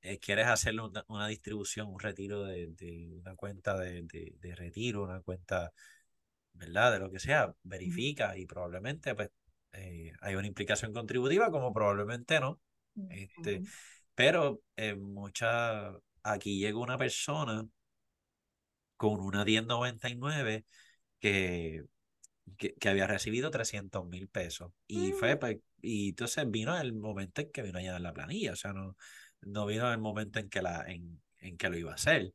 eh, 0.00 0.20
quieres 0.20 0.46
hacerle 0.46 0.82
una, 1.08 1.26
distribución, 1.26 1.88
un 1.88 1.98
retiro 1.98 2.44
de, 2.44 3.10
una 3.20 3.34
cuenta 3.34 3.76
de, 3.76 4.54
retiro, 4.56 5.02
una 5.02 5.20
cuenta, 5.22 5.72
¿verdad? 6.52 6.92
De 6.92 6.98
lo 7.00 7.10
que 7.10 7.18
sea, 7.18 7.52
verifica 7.64 8.38
y 8.38 8.46
probablemente 8.46 9.12
pues 9.16 9.30
eh, 9.72 10.12
hay 10.20 10.36
una 10.36 10.46
implicación 10.46 10.92
contributiva 10.92 11.50
como 11.50 11.72
probablemente 11.72 12.38
no. 12.38 12.60
Este, 13.10 13.60
pero 14.14 14.62
eh, 14.76 14.94
mucha, 14.94 15.90
aquí 16.22 16.60
llega 16.60 16.78
una 16.78 16.96
persona 16.96 17.66
con 18.96 19.18
una 19.20 19.44
1099 19.44 20.64
que 21.18 21.82
que, 22.56 22.88
había 22.88 23.06
recibido 23.06 23.50
300 23.50 24.06
mil 24.06 24.28
pesos. 24.28 24.72
Y 24.86 25.12
fue, 25.12 25.36
mm. 25.36 25.38
pues, 25.38 25.58
y 25.80 26.10
entonces 26.10 26.50
vino 26.50 26.78
el 26.78 26.92
momento 26.92 27.40
en 27.40 27.50
que 27.50 27.62
vino 27.62 27.78
a 27.78 27.82
llenar 27.82 28.00
la 28.00 28.12
planilla, 28.12 28.52
o 28.52 28.56
sea, 28.56 28.72
no, 28.72 28.96
no 29.42 29.66
vino 29.66 29.92
el 29.92 29.98
momento 29.98 30.38
en 30.38 30.48
que, 30.48 30.62
la, 30.62 30.84
en, 30.86 31.20
en 31.38 31.56
que 31.56 31.68
lo 31.68 31.78
iba 31.78 31.92
a 31.92 31.94
hacer. 31.94 32.32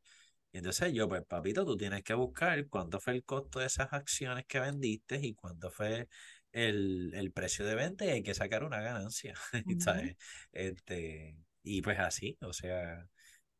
Y 0.52 0.58
entonces 0.58 0.92
yo, 0.92 1.08
pues, 1.08 1.22
papito, 1.26 1.64
tú 1.64 1.76
tienes 1.76 2.02
que 2.02 2.14
buscar 2.14 2.68
cuánto 2.68 3.00
fue 3.00 3.14
el 3.14 3.24
costo 3.24 3.58
de 3.58 3.66
esas 3.66 3.92
acciones 3.92 4.46
que 4.46 4.60
vendiste 4.60 5.18
y 5.20 5.34
cuánto 5.34 5.70
fue 5.70 6.08
el, 6.52 7.12
el 7.14 7.32
precio 7.32 7.66
de 7.66 7.74
venta 7.74 8.06
y 8.06 8.10
hay 8.10 8.22
que 8.22 8.34
sacar 8.34 8.64
una 8.64 8.80
ganancia, 8.80 9.34
Este, 10.52 11.36
y 11.62 11.82
pues 11.82 11.98
así, 11.98 12.38
o 12.40 12.52
sea, 12.52 13.08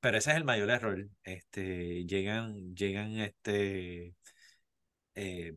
pero 0.04 0.18
ese 0.18 0.32
es 0.32 0.36
el 0.36 0.44
mayor 0.44 0.70
error. 0.70 1.08
Este, 1.22 2.04
llegan, 2.04 2.74
llegan, 2.74 3.18
este, 3.20 4.14
eh, 5.14 5.56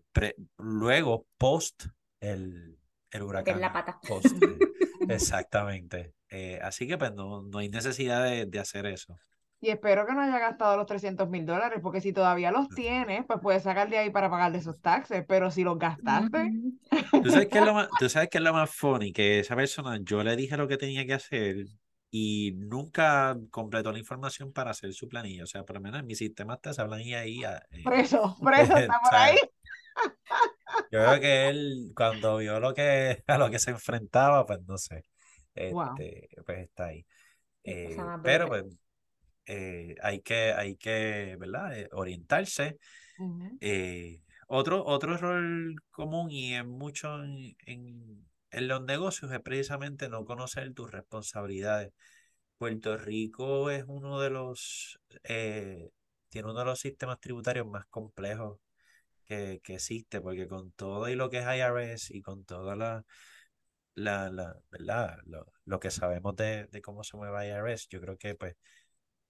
luego 0.58 1.26
post 1.38 1.86
el, 2.20 2.78
el 3.12 3.24
huracán. 3.24 3.62
la 3.62 3.74
pata. 3.74 4.00
exactamente. 5.10 6.14
Eh, 6.30 6.60
así 6.62 6.88
que 6.88 6.98
pues 6.98 7.14
no, 7.14 7.44
no 7.44 7.60
hay 7.60 7.70
necesidad 7.70 8.26
de, 8.26 8.60
hacer 8.60 8.86
eso. 8.86 9.18
Y 9.60 9.70
espero 9.70 10.06
que 10.06 10.14
no 10.14 10.22
haya 10.22 10.38
gastado 10.38 10.78
los 10.78 10.86
300 10.86 11.30
mil 11.30 11.46
dólares, 11.46 11.80
porque 11.82 12.00
si 12.00 12.14
todavía 12.14 12.52
los 12.52 12.70
tienes, 12.70 13.26
pues 13.26 13.40
puedes 13.42 13.64
sacar 13.64 13.90
de 13.90 13.98
ahí 13.98 14.12
para 14.12 14.30
pagar 14.30 14.52
de 14.52 14.60
esos 14.60 14.80
taxes, 14.82 15.26
pero 15.28 15.50
si 15.50 15.64
los 15.64 15.80
gastaste... 15.80 16.52
¿Tú 17.24 17.32
sabes 17.32 17.48
qué 17.48 17.58
es 17.58 17.66
lo 17.66 17.74
más, 17.74 17.88
tú 17.98 18.08
sabes 18.08 18.30
qué 18.30 18.38
es 18.38 18.44
lo 18.44 18.54
más 18.54 18.70
funny? 18.70 19.12
Que 19.12 19.40
esa 19.40 19.56
persona, 19.56 19.98
yo 20.04 20.24
le 20.24 20.36
dije 20.36 20.58
lo 20.58 20.68
que 20.68 20.78
tenía 20.78 21.08
que 21.08 21.16
hacer 21.16 21.66
y 22.10 22.54
nunca 22.56 23.38
completó 23.52 23.92
la 23.92 24.00
información 24.00 24.54
para 24.54 24.72
hacer 24.72 24.94
su 24.94 25.10
planilla. 25.10 25.44
O 25.44 25.48
sea, 25.48 25.64
por 25.64 25.76
lo 25.76 25.82
menos 25.82 26.00
en 26.00 26.08
mi 26.08 26.16
sistema 26.16 26.56
está 26.56 26.72
esa 26.72 26.86
planilla 26.86 27.22
ahí. 27.22 27.44
Eh, 27.44 27.84
preso, 27.84 28.38
preso, 28.44 28.78
está 28.78 29.00
por 29.00 29.16
ahí. 29.16 29.38
Yo 30.92 31.00
creo 31.04 31.20
que 31.20 31.50
él, 31.50 31.92
cuando 31.96 32.38
vio 32.38 32.60
lo 32.60 32.74
que, 32.74 33.24
a 33.28 33.38
lo 33.38 33.50
que 33.50 33.60
se 33.60 33.72
enfrentaba, 33.72 34.46
pues 34.46 34.60
no 34.66 34.78
sé. 34.78 35.04
Este, 35.54 36.30
pues 36.46 36.60
está 36.60 36.86
ahí. 36.86 37.06
Eh, 37.64 37.98
pero 38.24 38.48
pues 38.48 38.66
eh, 39.46 39.96
hay 40.02 40.22
que, 40.22 40.54
hay 40.54 40.76
que, 40.76 41.36
¿verdad? 41.40 41.74
orientarse. 41.92 42.78
otro, 44.48 44.86
otro 44.86 45.16
error 45.16 45.44
común 45.90 46.32
y 46.32 46.54
en 46.54 46.70
mucho 46.70 47.22
en, 47.24 47.56
en 47.66 48.27
los 48.52 48.84
negocios 48.84 49.32
es 49.32 49.40
precisamente 49.42 50.10
no 50.10 50.26
conocer 50.26 50.74
tus 50.74 50.92
responsabilidades. 50.92 51.94
Puerto 52.58 52.98
Rico 52.98 53.70
es 53.72 53.86
uno 53.88 54.20
de 54.20 54.30
los, 54.32 55.00
eh, 55.24 55.92
tiene 56.30 56.50
uno 56.50 56.60
de 56.60 56.66
los 56.66 56.80
sistemas 56.80 57.20
tributarios 57.20 57.68
más 57.68 57.86
complejos 57.88 58.60
que, 59.26 59.62
que, 59.64 59.76
existe, 59.76 60.22
porque 60.22 60.48
con 60.48 60.72
todo 60.72 61.10
y 61.10 61.16
lo 61.16 61.30
que 61.30 61.40
es 61.40 61.46
IRS 61.46 62.16
y 62.16 62.22
con 62.22 62.46
toda 62.46 62.76
la, 62.76 63.06
la, 63.96 64.30
la 64.30 64.56
¿verdad? 64.72 65.20
Lo, 65.26 65.52
lo, 65.66 65.80
que 65.80 65.92
sabemos 65.92 66.36
de, 66.36 66.68
de, 66.68 66.82
cómo 66.82 67.04
se 67.04 67.18
mueve 67.18 67.48
IRS, 67.50 67.88
yo 67.90 68.02
creo 68.02 68.18
que 68.18 68.36
pues 68.36 68.56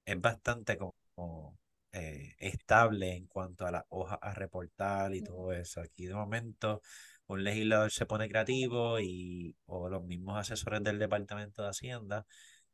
es 0.06 0.21
bastante 0.21 0.77
como 0.77 1.58
eh, 1.91 2.36
estable 2.39 3.15
en 3.15 3.27
cuanto 3.27 3.65
a 3.65 3.71
las 3.71 3.84
hojas 3.89 4.19
a 4.21 4.34
reportar 4.34 5.15
y 5.15 5.23
todo 5.23 5.51
eso. 5.53 5.82
Aquí 5.82 6.06
de 6.06 6.13
momento 6.15 6.82
un 7.28 7.44
legislador 7.44 7.92
se 7.92 8.06
pone 8.06 8.30
creativo 8.30 9.00
y, 9.00 9.56
o 9.66 9.90
los 9.90 10.04
mismos 10.04 10.38
asesores 10.40 10.84
del 10.84 11.00
Departamento 11.00 11.63
de 11.63 11.70
Hacienda, 11.70 12.26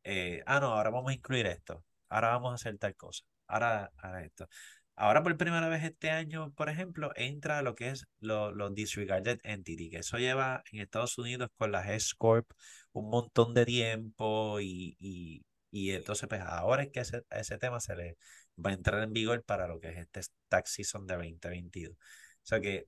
eh, 0.04 0.44
ah, 0.46 0.60
no, 0.60 0.68
ahora 0.74 0.90
vamos 0.92 1.12
a 1.12 1.16
incluir 1.16 1.48
esto, 1.48 1.84
ahora 2.10 2.30
vamos 2.30 2.52
a 2.52 2.56
hacer 2.56 2.78
tal 2.78 2.96
cosa, 2.96 3.24
ahora, 3.48 3.92
ahora 3.98 4.24
esto. 4.26 4.48
Ahora 4.96 5.24
por 5.24 5.36
primera 5.38 5.68
vez 5.70 5.84
este 5.84 6.12
año, 6.12 6.54
por 6.54 6.70
ejemplo, 6.70 7.12
entra 7.16 7.64
lo 7.64 7.74
que 7.74 7.90
es 7.90 8.06
los 8.20 8.54
lo 8.54 8.70
disregarded 8.70 9.40
entity, 9.44 9.90
que 9.90 9.98
eso 9.98 10.18
lleva 10.20 10.64
en 10.72 10.82
Estados 10.82 11.18
Unidos 11.18 11.50
con 11.58 11.72
las 11.72 11.90
S 11.90 12.14
Corp 12.18 12.52
un 12.92 13.10
montón 13.10 13.54
de 13.56 13.66
tiempo 13.66 14.60
y, 14.60 14.96
y, 15.00 15.44
y 15.72 15.92
entonces 15.92 16.30
pues 16.30 16.42
ahora 16.42 16.84
es 16.84 16.92
que 16.92 17.00
ese, 17.00 17.24
ese 17.32 17.58
tema 17.58 17.80
se 17.80 17.96
le 17.96 18.18
va 18.64 18.70
a 18.70 18.74
entrar 18.74 19.02
en 19.04 19.14
vigor 19.14 19.44
para 19.44 19.68
lo 19.68 19.80
que 19.80 19.90
es 19.90 19.98
este 19.98 20.22
tax 20.48 20.74
season 20.74 21.08
de 21.08 21.16
2022. 21.16 21.96
O 21.96 21.98
sea 22.44 22.60
que 22.62 22.88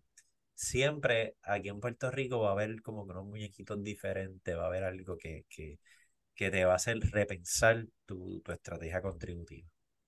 siempre 0.56 1.36
aquí 1.44 1.70
en 1.70 1.80
Puerto 1.80 2.10
Rico 2.10 2.40
va 2.40 2.50
a 2.50 2.54
haber 2.54 2.82
como 2.82 3.06
que 3.06 3.12
unos 3.12 3.26
muñequitos 3.26 3.84
diferentes, 3.84 4.58
va 4.58 4.64
a 4.64 4.68
haber 4.68 4.84
algo 4.84 5.18
que, 5.18 5.46
que, 5.50 5.80
que 6.34 6.50
te 6.50 6.66
va 6.66 6.74
a 6.74 6.78
hacer 6.78 7.00
repensar 7.12 7.86
tu, 8.06 8.42
tu 8.42 8.52
estrategia 8.52 9.02
contributiva. 9.02 9.68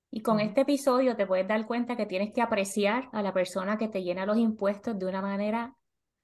Y 0.10 0.21
con 0.21 0.39
este 0.39 0.62
episodio 0.62 1.15
te 1.15 1.27
puedes 1.27 1.47
dar 1.47 1.65
cuenta 1.67 1.97
que 1.97 2.05
tienes 2.05 2.33
que 2.33 2.41
apreciar 2.41 3.10
a 3.12 3.21
la 3.21 3.33
persona 3.33 3.77
que 3.77 3.89
te 3.89 4.03
llena 4.03 4.25
los 4.25 4.38
impuestos 4.38 4.97
de 4.97 5.05
una 5.05 5.21
manera 5.21 5.75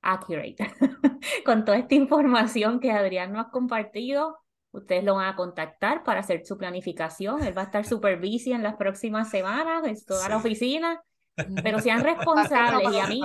accurate. 0.02 0.74
con 1.46 1.66
toda 1.66 1.78
esta 1.78 1.96
información 1.96 2.80
que 2.80 2.92
Adrián 2.92 3.34
nos 3.34 3.48
ha 3.48 3.50
compartido, 3.50 4.38
ustedes 4.72 5.04
lo 5.04 5.16
van 5.16 5.28
a 5.28 5.36
contactar 5.36 6.04
para 6.04 6.22
hacer 6.22 6.46
su 6.46 6.58
planificación. 6.58 7.44
Él 7.44 7.58
va 7.58 7.64
a 7.64 7.66
estar 7.66 7.86
super 7.86 8.20
busy 8.20 8.54
en 8.54 8.64
las 8.64 8.76
próximas 8.76 9.30
semanas, 9.30 9.86
en 9.86 9.96
toda 10.06 10.30
la 10.30 10.38
oficina, 10.38 11.02
pero 11.64 11.80
sean 11.80 12.02
responsables. 12.04 12.92
y 12.92 13.00
a 13.00 13.08
mí, 13.08 13.22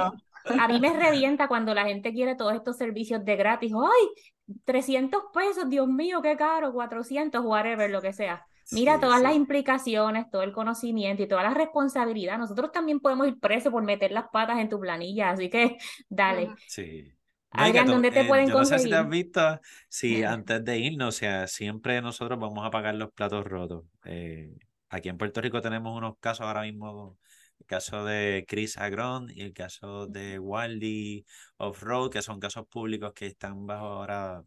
a 0.59 0.69
mí 0.69 0.81
me 0.81 0.93
revienta 0.93 1.49
cuando 1.49 1.75
la 1.75 1.85
gente 1.85 2.13
quiere 2.13 2.35
todos 2.35 2.55
estos 2.55 2.77
servicios 2.77 3.25
de 3.25 3.37
gratis. 3.37 3.73
¡Ay! 3.75 4.55
300 4.65 5.25
pesos, 5.35 5.69
Dios 5.69 5.89
mío, 5.89 6.23
qué 6.23 6.37
caro, 6.37 6.73
400, 6.73 7.45
whatever, 7.45 7.91
lo 7.91 8.01
que 8.01 8.13
sea. 8.13 8.45
Mira 8.71 9.01
todas 9.01 9.23
las 9.23 9.35
implicaciones, 9.35 10.31
todo 10.31 10.43
el 10.43 10.53
conocimiento 10.53 11.23
y 11.23 11.29
toda 11.29 11.43
la 11.43 11.55
responsabilidad. 11.55 12.39
Nosotros 12.39 12.71
también 12.71 13.01
podemos 13.01 13.29
ir 13.29 13.39
presos 13.39 13.73
por 13.73 13.83
meter 13.83 14.13
las 14.13 14.29
patas 14.31 14.59
en 14.59 14.69
tu 14.69 14.79
planilla, 14.79 15.31
así 15.31 15.49
que 15.49 15.79
dale. 16.09 16.51
Sí. 16.67 17.13
Adrián, 17.51 17.87
¿dónde 17.87 18.11
te 18.11 18.21
eh, 18.21 18.25
pueden 18.25 18.51
conseguir? 18.51 18.73
No 18.73 18.79
sé 18.79 18.85
si 18.85 18.91
te 18.91 18.97
has 18.97 19.09
visto, 19.09 19.61
si 19.89 20.23
antes 20.23 20.63
de 20.63 20.79
irnos, 20.79 21.09
o 21.09 21.19
sea, 21.19 21.47
siempre 21.47 22.03
nosotros 22.03 22.39
vamos 22.39 22.67
a 22.67 22.71
pagar 22.71 22.95
los 22.95 23.11
platos 23.13 23.43
rotos. 23.47 23.85
Eh, 24.05 24.53
aquí 24.91 25.09
en 25.09 25.17
Puerto 25.17 25.41
Rico 25.41 25.63
tenemos 25.63 25.97
unos 25.97 26.19
casos 26.21 26.47
ahora 26.47 26.63
mismo 26.63 27.17
el 27.61 27.67
caso 27.67 28.05
de 28.05 28.45
Chris 28.49 28.77
Agron 28.79 29.31
y 29.31 29.43
el 29.43 29.53
caso 29.53 30.07
de 30.07 30.39
Waldy 30.39 31.25
Off-Road, 31.59 32.11
que 32.11 32.23
son 32.23 32.41
casos 32.41 32.67
públicos 32.67 33.13
que 33.15 33.27
están 33.27 33.67
bajo 33.67 33.87
ahora 33.87 34.45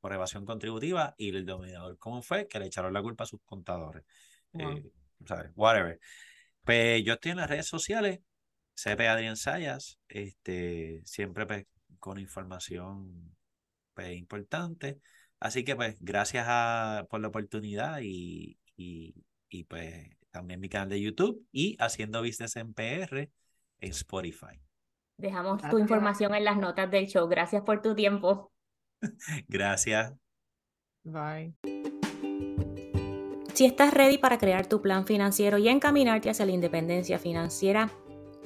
por 0.00 0.12
evasión 0.12 0.44
contributiva, 0.44 1.14
y 1.18 1.34
el 1.34 1.44
dominador 1.44 1.98
¿cómo 1.98 2.22
fue 2.22 2.46
que 2.46 2.58
le 2.58 2.66
echaron 2.66 2.92
la 2.92 3.02
culpa 3.02 3.24
a 3.24 3.26
sus 3.26 3.40
contadores. 3.44 4.04
Eh, 4.54 4.82
Whatever. 5.54 5.98
Pues 6.64 7.02
yo 7.04 7.14
estoy 7.14 7.32
en 7.32 7.38
las 7.38 7.50
redes 7.50 7.66
sociales, 7.66 8.20
CP 8.74 9.08
Adrián 9.08 9.36
Sayas, 9.36 9.98
este, 10.08 11.00
siempre 11.04 11.46
pues, 11.46 11.66
con 11.98 12.18
información 12.18 13.36
pues, 13.94 14.16
importante. 14.16 15.00
Así 15.40 15.64
que 15.64 15.76
pues 15.76 15.96
gracias 16.00 16.46
a, 16.48 17.06
por 17.10 17.20
la 17.20 17.28
oportunidad 17.28 18.00
y, 18.02 18.58
y, 18.76 19.14
y 19.48 19.64
pues 19.64 20.08
también 20.36 20.60
mi 20.60 20.68
canal 20.68 20.90
de 20.90 21.00
YouTube 21.00 21.46
y 21.50 21.76
Haciendo 21.80 22.20
Business 22.20 22.56
en 22.56 22.74
PR 22.74 23.30
en 23.80 23.90
Spotify. 23.90 24.60
Dejamos 25.16 25.62
tu 25.70 25.78
información 25.78 26.34
en 26.34 26.44
las 26.44 26.58
notas 26.58 26.90
del 26.90 27.06
show. 27.06 27.26
Gracias 27.26 27.62
por 27.62 27.80
tu 27.80 27.94
tiempo. 27.94 28.52
Gracias. 29.48 30.12
Bye. 31.04 31.54
Si 33.54 33.64
estás 33.64 33.94
ready 33.94 34.18
para 34.18 34.36
crear 34.36 34.66
tu 34.66 34.82
plan 34.82 35.06
financiero 35.06 35.56
y 35.56 35.68
encaminarte 35.68 36.28
hacia 36.28 36.44
la 36.44 36.52
independencia 36.52 37.18
financiera, 37.18 37.90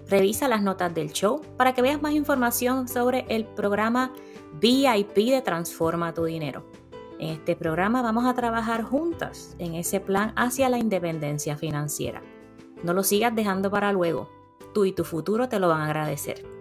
revisa 0.08 0.46
las 0.46 0.62
notas 0.62 0.94
del 0.94 1.10
show 1.10 1.40
para 1.56 1.74
que 1.74 1.82
veas 1.82 2.00
más 2.00 2.12
información 2.12 2.86
sobre 2.86 3.24
el 3.28 3.46
programa 3.46 4.14
VIP 4.60 5.16
de 5.16 5.42
Transforma 5.42 6.14
tu 6.14 6.24
Dinero. 6.24 6.69
En 7.20 7.28
este 7.28 7.54
programa 7.54 8.00
vamos 8.00 8.24
a 8.24 8.32
trabajar 8.32 8.82
juntas 8.82 9.54
en 9.58 9.74
ese 9.74 10.00
plan 10.00 10.32
hacia 10.36 10.70
la 10.70 10.78
independencia 10.78 11.54
financiera. 11.54 12.22
No 12.82 12.94
lo 12.94 13.02
sigas 13.02 13.34
dejando 13.34 13.70
para 13.70 13.92
luego. 13.92 14.30
Tú 14.72 14.86
y 14.86 14.92
tu 14.92 15.04
futuro 15.04 15.46
te 15.46 15.58
lo 15.58 15.68
van 15.68 15.82
a 15.82 15.84
agradecer. 15.84 16.59